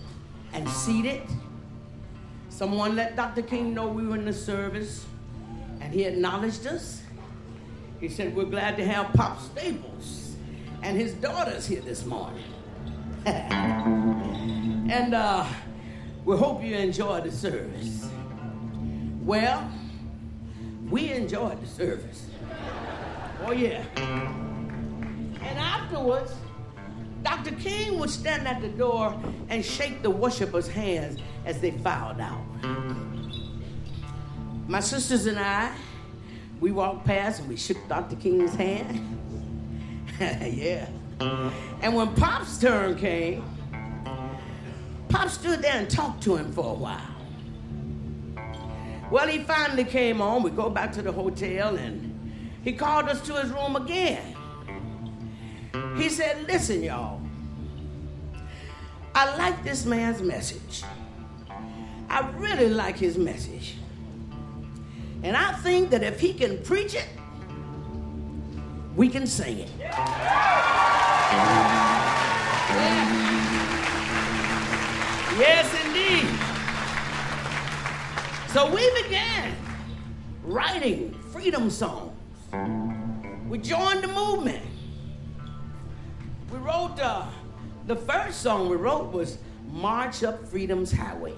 and 0.53 0.69
seated. 0.69 1.23
Someone 2.51 2.97
let 2.97 3.17
Dr. 3.17 3.43
King 3.43 3.75
know 3.75 3.89
we 3.89 4.07
were 4.07 4.17
in 4.17 4.25
the 4.25 4.33
service, 4.33 5.07
and 5.81 5.93
he 5.93 6.05
acknowledged 6.05 6.67
us. 6.67 7.03
He 8.01 8.09
said, 8.09 8.35
We're 8.35 8.45
glad 8.45 8.77
to 8.77 8.85
have 8.85 9.13
Pop 9.15 9.41
Staples 9.41 10.37
and 10.83 10.97
his 10.99 11.15
daughters 11.15 11.67
here 11.67 11.81
this 11.81 12.05
morning. 12.05 12.45
and 13.27 15.15
uh, 15.15 15.47
we 16.25 16.37
hope 16.37 16.63
you 16.63 16.77
enjoyed 16.77 17.25
the 17.25 17.33
service. 17.33 18.09
Well, 19.23 19.71
we 20.89 21.11
enjoyed 21.13 21.61
the 21.61 21.67
service. 21.67 22.27
Oh, 23.45 23.53
yeah. 23.53 23.83
And 23.97 25.59
afterwards, 25.59 26.33
Dr. 27.23 27.53
King 27.57 27.99
would 27.99 28.11
stand 28.11 28.47
at 28.47 28.61
the 28.61 28.69
door 28.69 29.21
and 29.49 29.65
shake 29.65 30.03
the 30.03 30.11
worshipers' 30.11 30.69
hands 30.69 31.19
as 31.45 31.61
they 31.61 31.73
filed 31.73 32.21
out. 32.21 32.45
My 34.69 34.81
sisters 34.81 35.27
and 35.27 35.39
I 35.39 35.73
we 36.61 36.73
walked 36.73 37.05
past 37.05 37.41
and 37.41 37.49
we 37.49 37.57
shook 37.57 37.77
Dr. 37.89 38.17
King's 38.17 38.55
hand. 38.55 39.19
yeah. 40.21 40.89
Uh-huh. 41.21 41.51
And 41.83 41.95
when 41.95 42.15
Pop's 42.15 42.59
turn 42.59 42.97
came, 42.97 43.45
Pop 45.09 45.29
stood 45.29 45.63
there 45.63 45.77
and 45.77 45.89
talked 45.89 46.23
to 46.25 46.37
him 46.37 46.53
for 46.53 46.73
a 46.73 46.75
while. 46.75 47.01
Well, 49.11 49.29
he 49.29 49.39
finally 49.39 49.85
came 49.85 50.21
on. 50.21 50.43
We 50.43 50.51
go 50.51 50.69
back 50.69 50.93
to 50.93 51.03
the 51.03 51.13
hotel 51.13 51.77
and 51.77 52.51
he 52.65 52.73
called 52.73 53.09
us 53.09 53.21
to 53.27 53.35
his 53.35 53.51
room 53.51 53.77
again. 53.77 54.35
He 55.97 56.09
said, 56.09 56.47
Listen, 56.49 56.83
y'all, 56.83 57.21
I 59.15 59.37
like 59.37 59.63
this 59.63 59.85
man's 59.87 60.21
message. 60.21 60.83
I 62.09 62.29
really 62.37 62.69
like 62.69 62.97
his 62.97 63.17
message. 63.17 63.77
And 65.27 65.37
I 65.37 65.53
think 65.55 65.91
that 65.91 66.05
if 66.05 66.21
he 66.21 66.33
can 66.33 66.63
preach 66.63 66.95
it, 66.95 67.09
we 68.95 69.09
can 69.09 69.27
sing 69.27 69.59
it. 69.59 69.69
Yes, 75.37 75.67
indeed. 75.85 76.29
So 78.53 78.73
we 78.73 79.03
began 79.03 79.57
writing 80.45 81.13
freedom 81.33 81.71
songs. 81.71 82.13
We 83.49 83.59
joined 83.59 84.05
the 84.05 84.09
movement. 84.15 84.65
We 86.53 86.59
wrote 86.59 87.01
uh, 87.01 87.27
the 87.89 87.97
first 87.97 88.43
song 88.43 88.69
we 88.69 88.77
wrote 88.77 89.13
was 89.13 89.39
March 89.73 90.23
Up 90.23 90.47
Freedom's 90.47 90.93
Highway. 90.93 91.35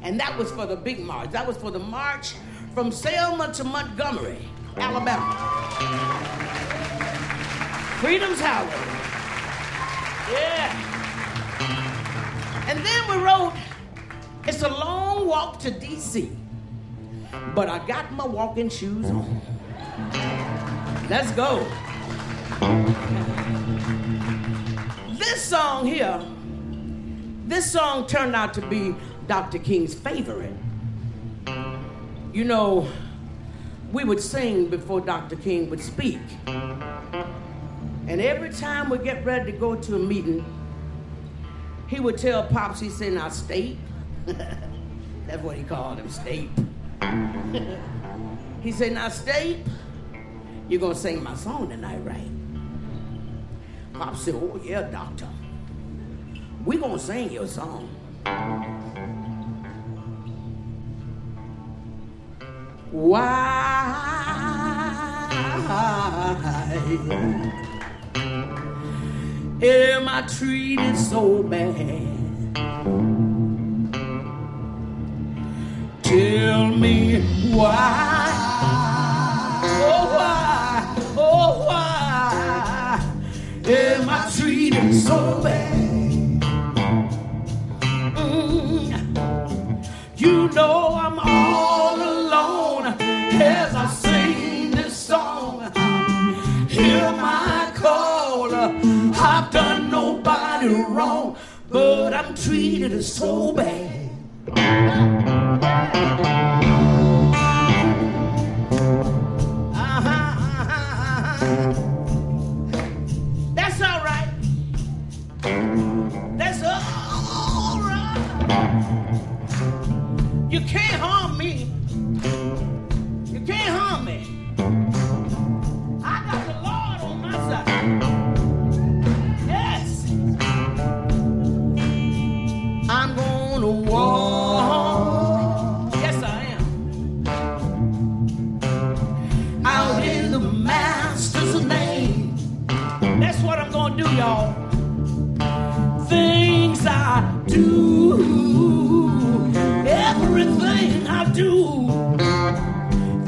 And 0.00 0.18
that 0.18 0.38
was 0.38 0.50
for 0.50 0.64
the 0.64 0.76
big 0.76 1.00
march. 1.00 1.30
That 1.32 1.46
was 1.46 1.58
for 1.58 1.70
the 1.70 1.78
march 1.78 2.34
from 2.74 2.92
Selma 2.92 3.52
to 3.54 3.64
Montgomery, 3.64 4.38
Alabama. 4.76 5.34
Freedom's 8.00 8.40
Highway. 8.40 8.70
Yeah. 10.32 10.88
And 12.68 12.78
then 12.84 13.08
we 13.08 13.16
wrote, 13.24 13.52
It's 14.46 14.62
a 14.62 14.68
long 14.68 15.26
walk 15.26 15.58
to 15.60 15.70
D.C., 15.70 16.30
but 17.54 17.68
I 17.68 17.84
got 17.86 18.12
my 18.12 18.26
walking 18.26 18.68
shoes 18.68 19.06
on. 19.06 19.40
Let's 21.10 21.32
go. 21.32 21.66
This 25.18 25.42
song 25.42 25.86
here, 25.86 26.22
this 27.46 27.70
song 27.70 28.06
turned 28.06 28.36
out 28.36 28.54
to 28.54 28.60
be 28.60 28.94
Dr. 29.26 29.58
King's 29.58 29.94
favorite. 29.94 30.54
You 32.32 32.44
know, 32.44 32.88
we 33.92 34.04
would 34.04 34.20
sing 34.20 34.68
before 34.68 35.00
Dr. 35.00 35.36
King 35.36 35.70
would 35.70 35.80
speak. 35.80 36.20
And 36.46 38.20
every 38.20 38.50
time 38.50 38.90
we 38.90 38.98
get 38.98 39.24
ready 39.24 39.52
to 39.52 39.58
go 39.58 39.74
to 39.74 39.96
a 39.96 39.98
meeting, 39.98 40.44
he 41.86 42.00
would 42.00 42.18
tell 42.18 42.42
Pops, 42.44 42.80
he 42.80 42.90
said, 42.90 43.14
now 43.14 43.30
state. 43.30 43.78
That's 44.26 45.42
what 45.42 45.56
he 45.56 45.64
called 45.64 45.98
him, 45.98 46.10
state. 46.10 46.50
he 48.62 48.72
said, 48.72 48.92
now 48.92 49.08
state, 49.08 49.58
you're 50.68 50.80
gonna 50.80 50.94
sing 50.94 51.22
my 51.22 51.34
song 51.34 51.70
tonight, 51.70 52.00
right? 52.04 52.30
Pops 53.94 54.20
said, 54.22 54.34
oh 54.34 54.60
yeah, 54.62 54.82
doctor. 54.82 55.28
we 56.64 56.76
gonna 56.76 56.98
sing 56.98 57.32
your 57.32 57.46
song. 57.46 57.88
Why 62.90 63.28
am 69.62 70.08
I 70.08 70.22
treated 70.22 70.96
so 70.96 71.42
bad? 71.42 72.54
Tell 76.02 76.68
me 76.68 77.20
why. 77.52 78.32
Oh, 79.64 80.06
why? 80.16 80.96
Oh, 81.14 81.66
why 81.66 83.02
am 83.66 84.08
I 84.08 84.30
treated 84.34 84.94
so 84.94 85.42
bad? 85.42 86.40
Mm. 88.16 88.88
You 90.16 90.48
know 90.48 90.94
I'm 90.94 91.18
all 91.18 91.97
as 93.40 93.74
I 93.74 93.86
sing 93.88 94.70
this 94.70 94.96
song. 94.96 95.60
Hear 96.68 97.10
my 97.12 97.72
call. 97.74 98.54
I've 98.54 99.50
done 99.50 99.90
nobody 99.90 100.68
wrong, 100.68 101.36
but 101.70 102.14
I'm 102.14 102.34
treated 102.34 103.02
so 103.04 103.52
bad. 103.52 104.08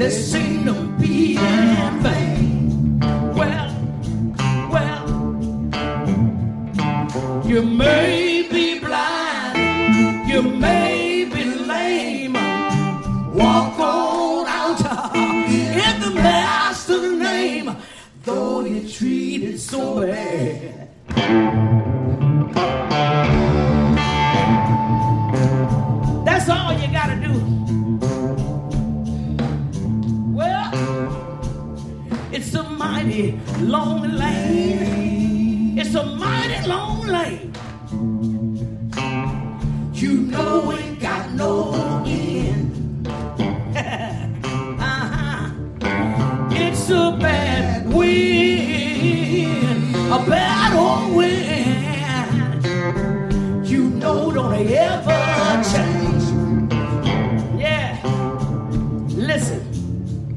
They 0.01 0.40
You 37.91 38.07
know 40.31 40.71
ain't 40.71 41.01
got 41.01 41.29
no 41.33 41.73
end. 42.05 43.05
uh-huh. 44.79 45.51
It's 46.51 46.89
a 46.89 47.17
bad 47.19 47.93
wind, 47.93 49.93
a 49.93 50.25
bad 50.25 50.73
old 50.73 51.17
wind. 51.17 52.63
You 53.67 53.89
know 53.89 54.31
don't 54.31 54.53
ever 54.53 55.61
change. 55.69 56.23
Yeah. 57.59 57.99
Listen. 59.09 59.67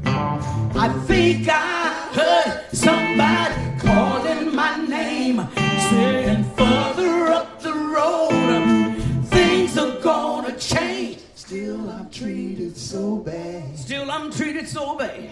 I 0.05 0.89
think 1.07 1.47
I 1.47 1.74
I'm 14.65 14.71
treated 14.71 14.79
so 14.79 14.97
bad. 14.97 15.29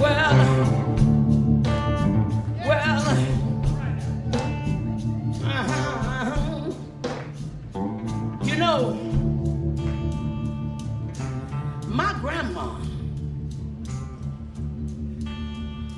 Well, 0.00 0.32
well, 2.66 3.00
uh-huh. 5.44 6.72
you 8.42 8.56
know, 8.56 8.94
my 11.86 12.14
grandma, 12.20 12.78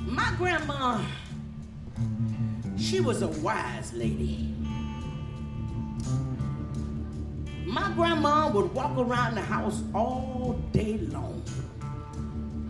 my 0.05 0.33
grandma, 0.37 1.01
she 2.77 2.99
was 2.99 3.21
a 3.21 3.27
wise 3.27 3.93
lady. 3.93 4.54
My 7.75 7.91
grandma 7.91 8.47
would 8.47 8.73
walk 8.73 8.97
around 8.97 9.35
the 9.35 9.41
house 9.41 9.83
all 9.93 10.57
day 10.71 10.97
long, 11.11 11.43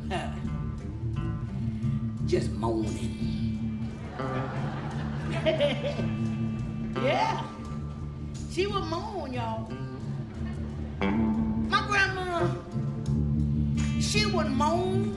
just 2.25 2.49
moaning. 2.53 3.87
yeah, 7.03 7.43
she 8.49 8.65
would 8.65 8.85
moan, 8.85 9.31
y'all. 9.31 9.69
My 11.69 11.85
grandma, 11.85 12.49
she 14.01 14.25
would 14.25 14.49
moan 14.49 15.13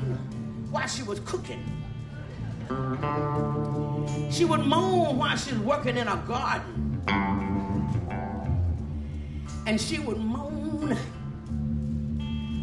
while 0.70 0.86
she 0.86 1.02
was 1.02 1.18
cooking. 1.20 1.64
She 4.30 4.44
would 4.44 4.66
moan 4.66 5.16
while 5.16 5.34
she 5.34 5.54
was 5.54 5.62
working 5.62 5.96
in 5.96 6.08
a 6.08 6.16
garden. 6.28 7.47
And 9.68 9.78
she 9.78 9.98
would 9.98 10.16
moan 10.16 10.96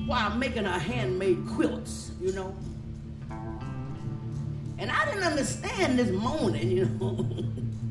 while 0.07 0.35
making 0.37 0.63
her 0.63 0.79
handmade 0.79 1.45
quilts, 1.47 2.09
you 2.19 2.31
know. 2.31 2.55
And 4.79 4.89
I 4.89 5.05
didn't 5.05 5.21
understand 5.21 5.99
this 5.99 6.09
moaning, 6.09 6.71
you 6.71 6.85
know. 6.85 7.27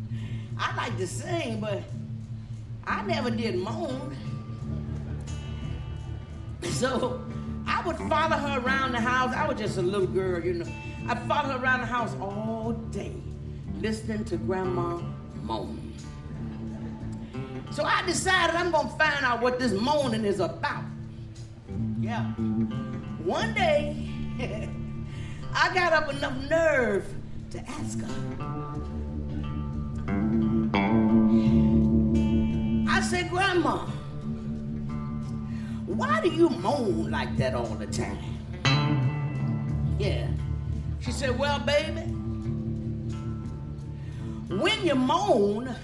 I 0.58 0.74
like 0.76 0.96
to 0.98 1.06
sing, 1.06 1.60
but 1.60 1.84
I 2.88 3.04
never 3.04 3.30
did 3.30 3.56
moan. 3.56 4.16
So 6.64 7.24
I 7.68 7.86
would 7.86 7.96
follow 7.96 8.36
her 8.36 8.58
around 8.58 8.92
the 8.92 9.00
house. 9.00 9.32
I 9.32 9.46
was 9.46 9.56
just 9.56 9.78
a 9.78 9.82
little 9.82 10.08
girl, 10.08 10.44
you 10.44 10.54
know. 10.54 10.66
I'd 11.06 11.22
follow 11.28 11.50
her 11.50 11.62
around 11.62 11.82
the 11.82 11.86
house 11.86 12.12
all 12.20 12.72
day, 12.90 13.12
listening 13.80 14.24
to 14.24 14.36
Grandma 14.38 15.00
moan. 15.44 15.83
So 17.70 17.84
I 17.84 18.02
decided 18.06 18.54
I'm 18.56 18.70
gonna 18.70 18.88
find 18.90 19.24
out 19.24 19.40
what 19.40 19.58
this 19.58 19.72
moaning 19.72 20.24
is 20.24 20.40
about. 20.40 20.84
Yeah. 22.00 22.24
One 23.24 23.54
day, 23.54 24.08
I 25.54 25.74
got 25.74 25.92
up 25.92 26.10
enough 26.10 26.36
nerve 26.50 27.06
to 27.50 27.58
ask 27.68 28.00
her. 28.00 28.54
I 32.88 33.00
said, 33.00 33.30
Grandma, 33.30 33.86
why 35.86 36.20
do 36.20 36.30
you 36.30 36.48
moan 36.48 37.10
like 37.10 37.36
that 37.36 37.54
all 37.54 37.66
the 37.66 37.86
time? 37.86 38.18
Yeah. 39.98 40.26
She 41.00 41.12
said, 41.12 41.38
Well, 41.38 41.58
baby, 41.60 42.00
when 44.48 44.84
you 44.84 44.94
moan, 44.94 45.74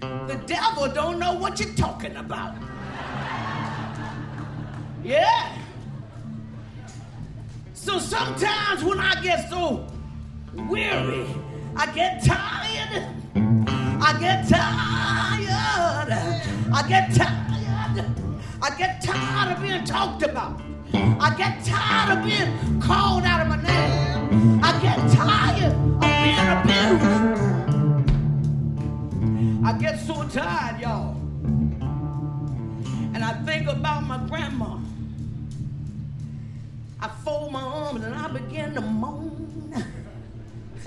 the 0.00 0.40
devil 0.46 0.88
don't 0.88 1.18
know 1.18 1.34
what 1.34 1.60
you're 1.60 1.74
talking 1.74 2.16
about. 2.16 2.54
Yeah. 5.02 5.56
So 7.74 7.98
sometimes 7.98 8.84
when 8.84 8.98
I 9.00 9.20
get 9.22 9.48
so 9.48 9.86
weary, 10.68 11.26
I 11.76 11.86
get 11.92 12.22
tired. 12.24 13.06
I 13.34 14.16
get 14.20 14.48
tired. 14.48 16.12
I 16.72 16.88
get 16.88 17.14
tired. 17.14 18.06
I 18.62 18.76
get 18.76 19.02
tired 19.02 19.56
of 19.56 19.62
being 19.62 19.84
talked 19.84 20.22
about. 20.22 20.60
I 20.92 21.34
get 21.36 21.64
tired 21.64 22.18
of 22.18 22.24
being 22.24 22.80
called 22.80 23.24
out 23.24 23.40
of 23.40 23.48
my 23.48 23.62
name. 23.62 24.60
I 24.62 24.72
get 24.80 24.98
tired 25.12 25.72
of 25.72 26.00
being 26.00 27.18
abused. 27.26 27.39
I 29.62 29.72
get 29.74 30.00
so 30.00 30.26
tired, 30.28 30.80
y'all. 30.80 31.16
And 33.12 33.22
I 33.22 33.34
think 33.44 33.68
about 33.68 34.04
my 34.04 34.16
grandma. 34.26 34.78
I 36.98 37.08
fold 37.24 37.52
my 37.52 37.60
arms 37.60 38.02
and 38.02 38.14
I 38.14 38.28
begin 38.28 38.74
to 38.74 38.80
moan. 38.80 39.84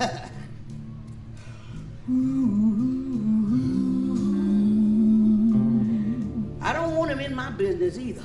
I 6.60 6.72
don't 6.72 6.96
want 6.96 7.12
him 7.12 7.20
in 7.20 7.34
my 7.34 7.50
business 7.50 7.98
either. 7.98 8.24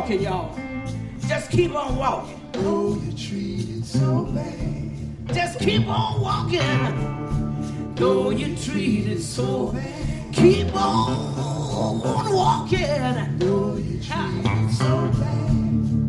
Walking, 0.00 0.22
y'all. 0.22 0.58
Just 1.28 1.50
keep 1.50 1.74
on 1.74 1.94
walking. 1.96 2.40
Though 2.52 2.94
you 2.94 3.12
treated 3.12 3.84
so 3.84 4.24
bad. 4.34 5.34
Just 5.34 5.58
keep 5.58 5.86
on 5.86 6.22
walking. 6.22 7.94
Though 7.96 8.30
you 8.30 8.56
treated 8.56 9.22
so 9.22 9.72
bad. 9.72 10.32
Keep 10.32 10.74
on 10.74 12.32
walking. 12.32 13.38
Though 13.38 13.76
you 13.76 14.00
treated 14.00 14.70
so 14.72 15.10
bad. 15.20 15.50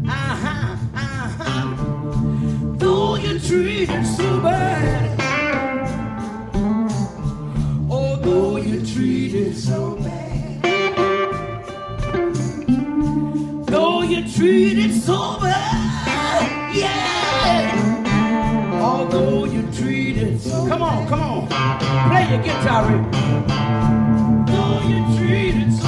Uh-huh, 0.07 0.77
uh-huh. 0.95 1.75
Though 2.77 3.15
you 3.15 3.39
treated 3.39 4.05
so 4.05 4.39
bad. 4.39 5.19
Although 7.89 8.55
you 8.55 8.85
treated 8.85 9.57
so 9.57 9.95
bad. 9.95 10.00
You 14.11 14.29
treated 14.29 14.93
so 14.93 15.39
bad. 15.39 16.75
Yeah. 16.75 18.81
Although 18.81 19.45
you 19.45 19.61
treated 19.71 20.41
so 20.41 20.67
Come 20.67 20.83
on, 20.83 21.07
come 21.07 21.21
on. 21.21 21.47
Play 21.47 22.29
your 22.29 22.43
guitar, 22.43 22.91
Rick. 22.91 23.09
Though 24.47 24.81
you 24.89 25.17
treated 25.17 25.71
so 25.73 25.87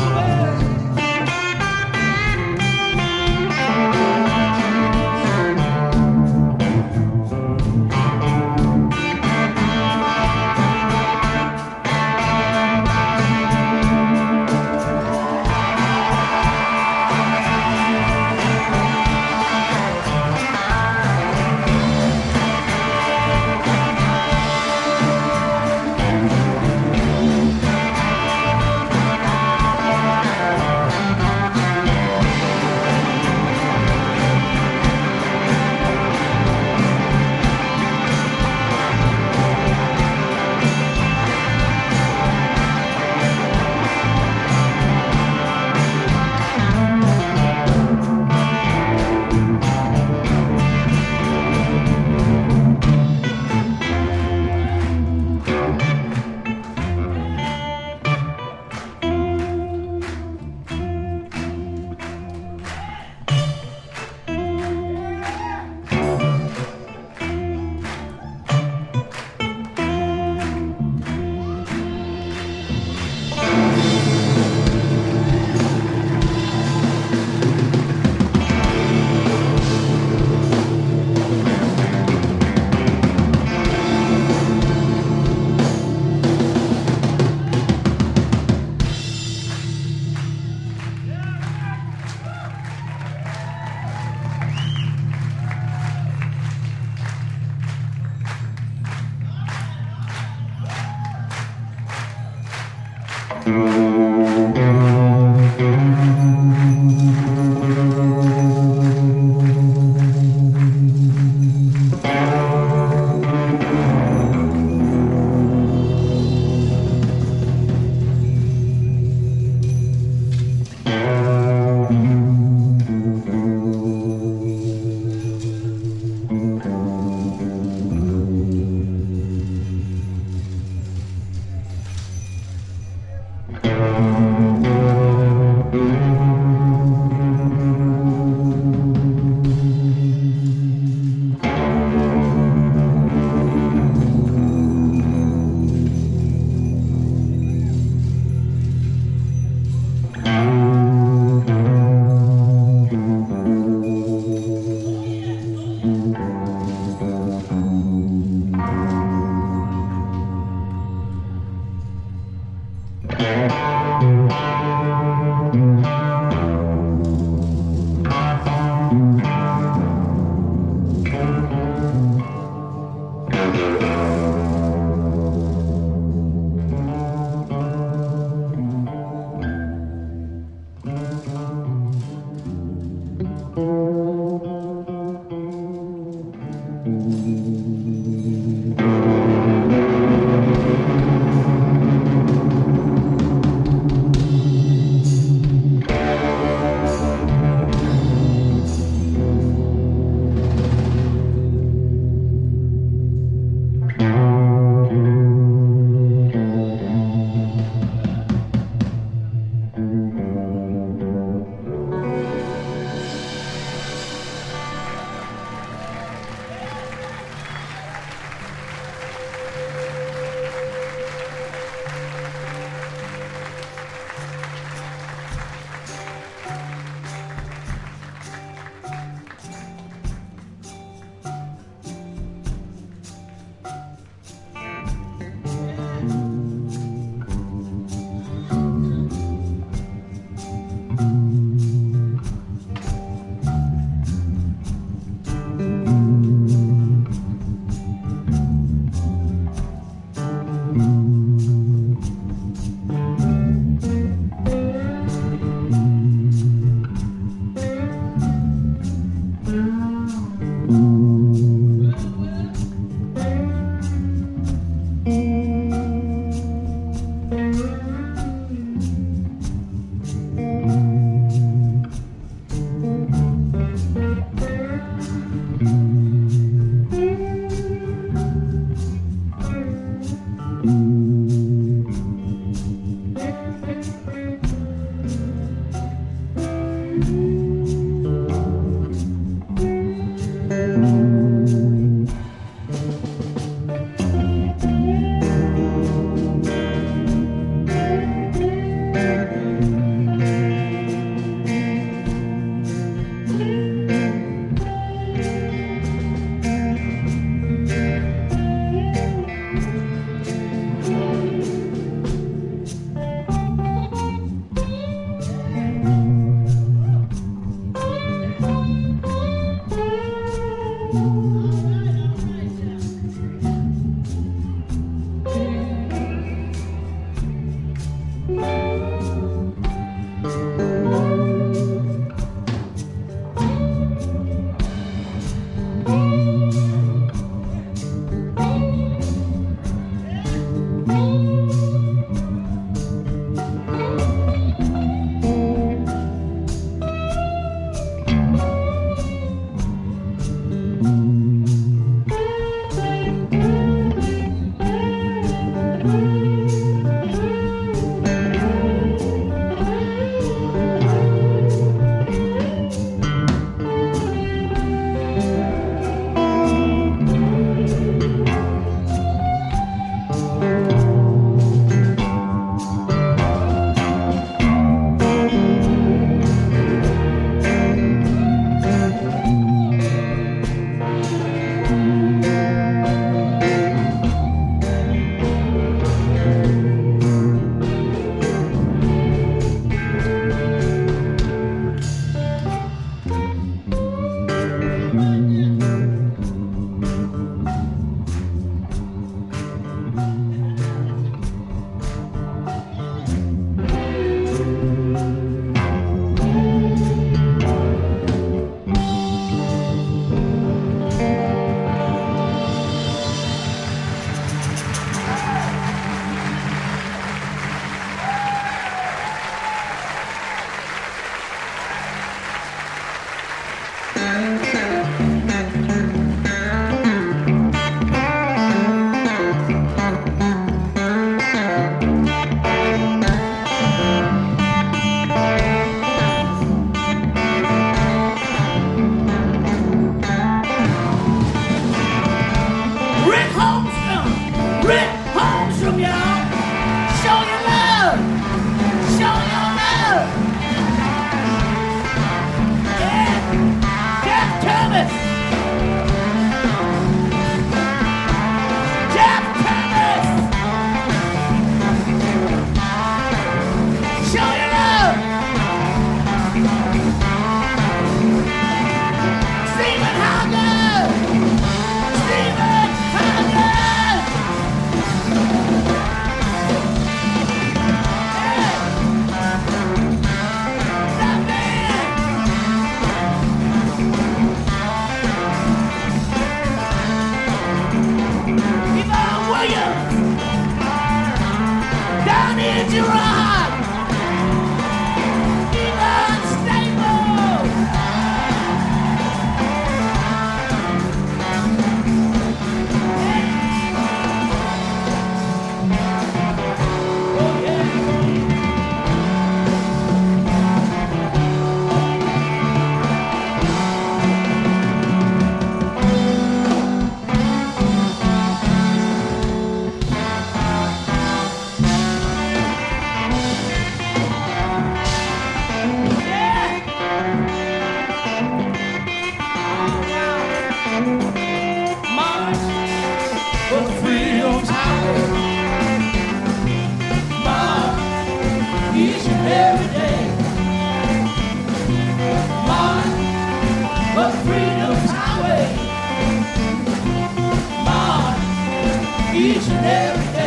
each 549.24 549.48
and 549.48 549.66
every 549.66 550.14
day. 550.14 550.23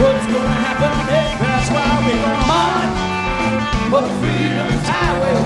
what's 0.00 0.26
gonna 0.26 0.58
happen 0.66 0.92
next. 1.06 1.38
That's 1.42 1.68
why 1.74 1.88
we 2.06 2.14
march 2.50 2.96
for 3.90 4.04
freedom's 4.18 4.88
highway. 4.88 5.36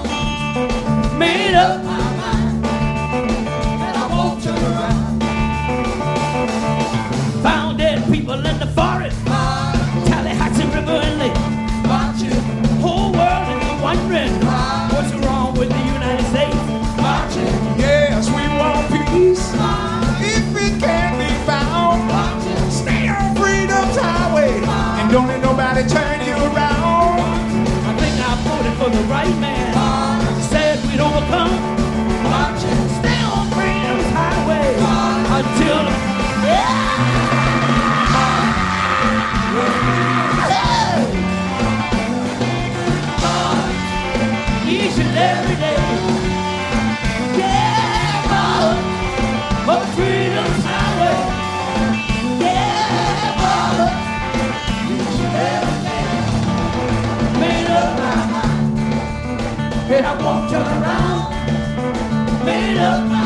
won't 60.26 60.50
turn 60.50 60.66
around. 60.66 62.46
Made 62.46 62.78
up 62.80 63.25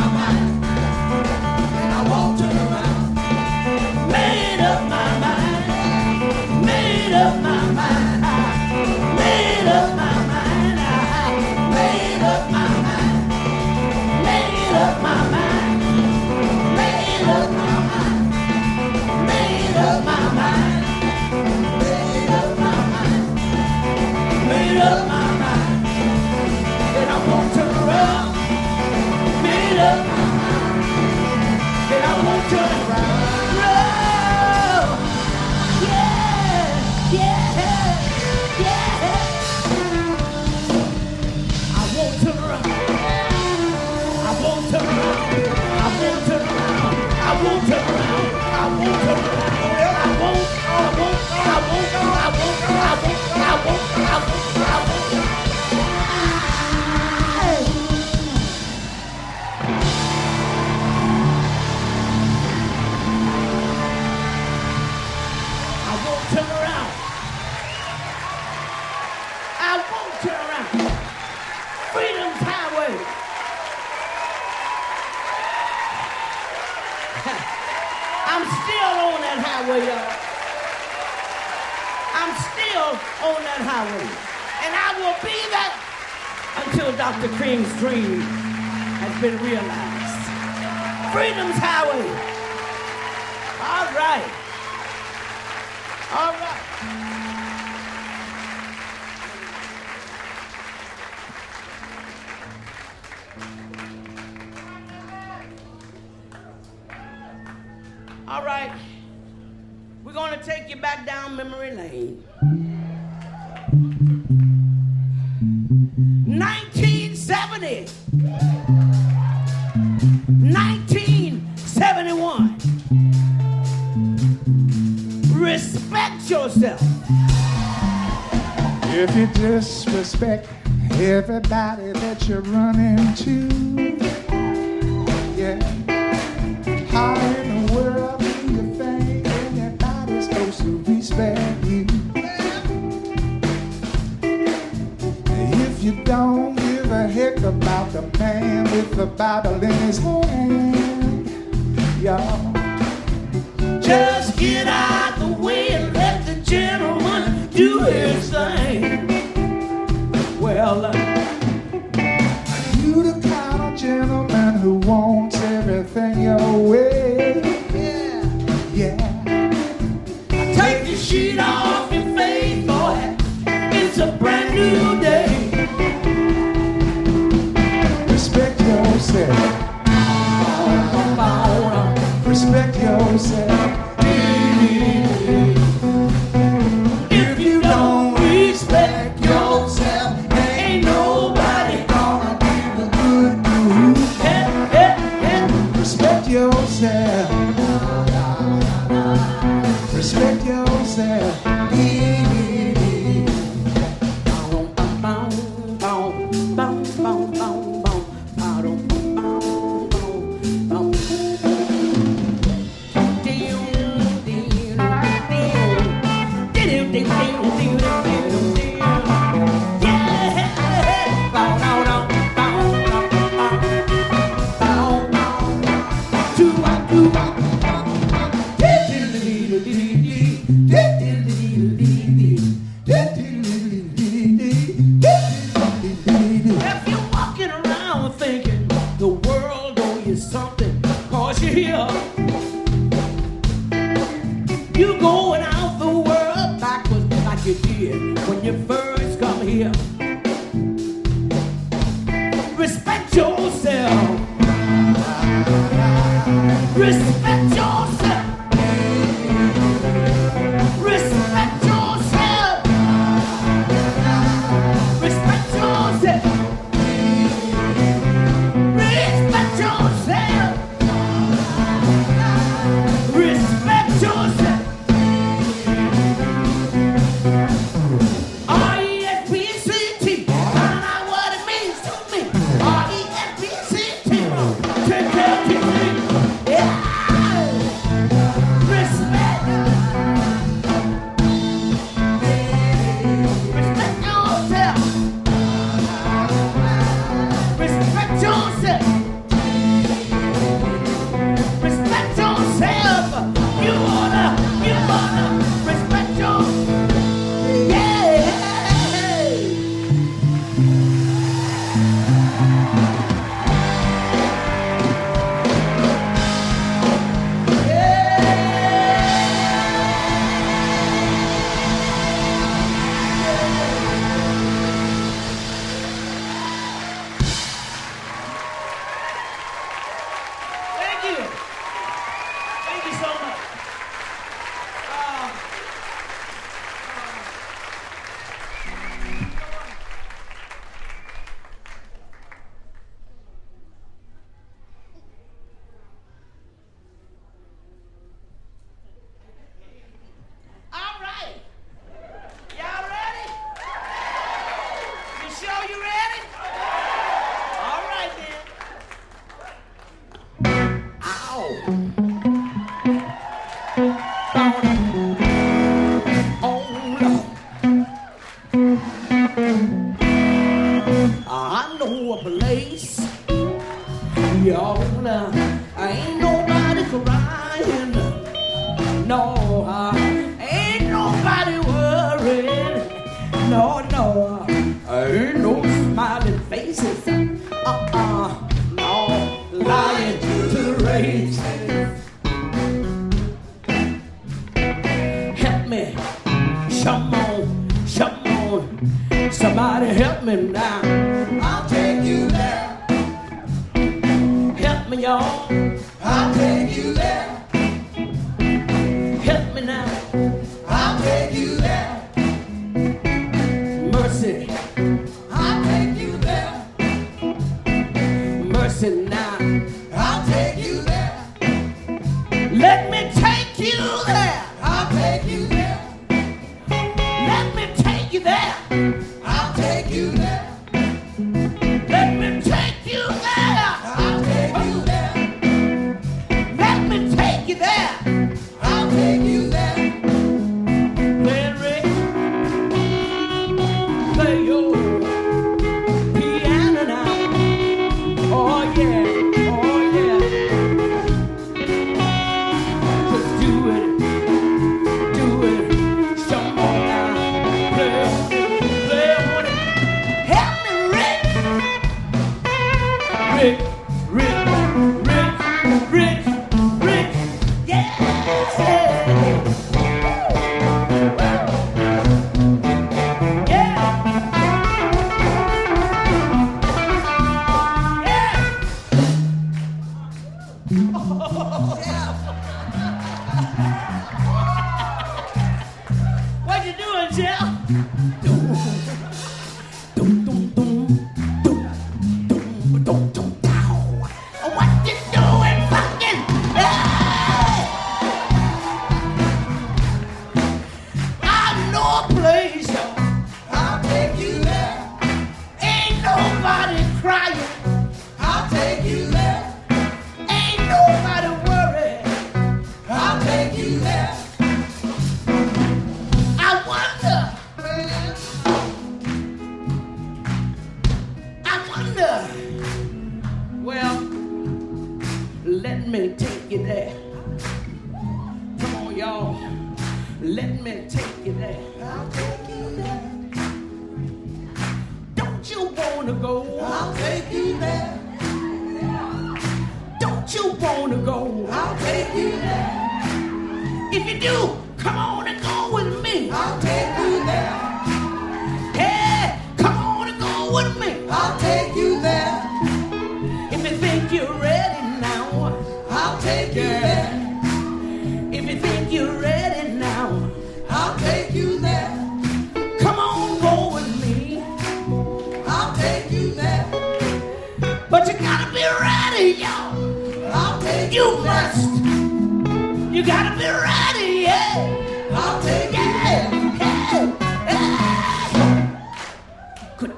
Good 579.89 579.97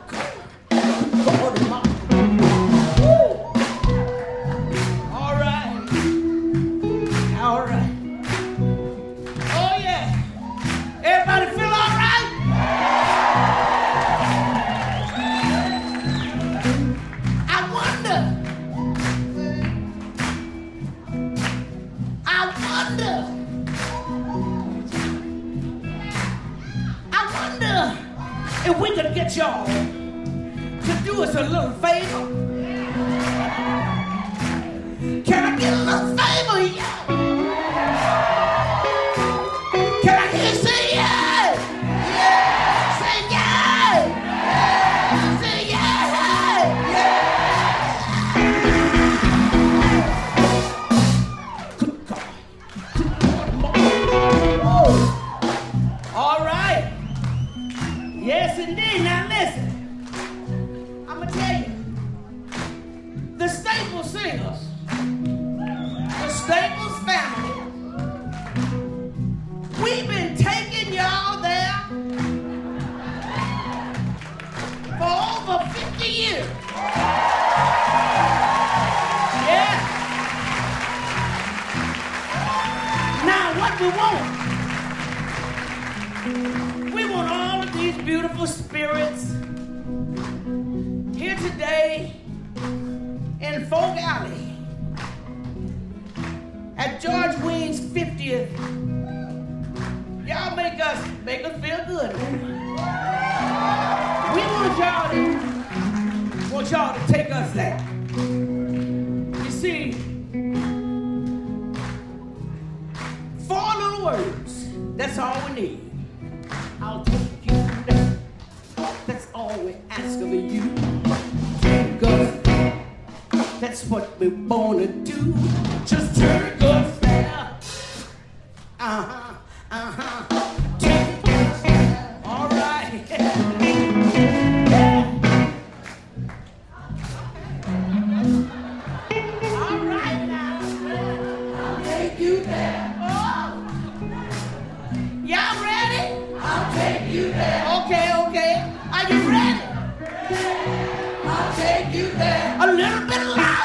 God. 1.70 1.91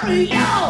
Bit 0.06 0.30
louder, 0.30 0.65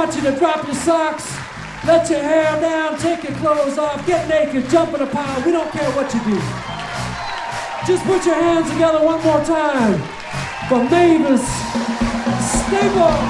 want 0.00 0.16
you 0.16 0.22
to 0.22 0.38
drop 0.38 0.64
your 0.64 0.74
socks, 0.74 1.36
let 1.84 2.08
your 2.08 2.20
hair 2.20 2.58
down, 2.58 2.98
take 2.98 3.22
your 3.22 3.36
clothes 3.36 3.76
off, 3.76 4.06
get 4.06 4.26
naked, 4.30 4.66
jump 4.70 4.94
in 4.94 5.02
a 5.02 5.06
pile. 5.06 5.44
We 5.44 5.52
don't 5.52 5.70
care 5.72 5.90
what 5.90 6.14
you 6.14 6.20
do. 6.24 6.40
Just 7.86 8.06
put 8.06 8.24
your 8.24 8.34
hands 8.34 8.70
together 8.70 9.04
one 9.04 9.22
more 9.22 9.44
time 9.44 9.98
for 10.70 10.82
Mavis 10.88 11.46
Staple. 12.40 13.29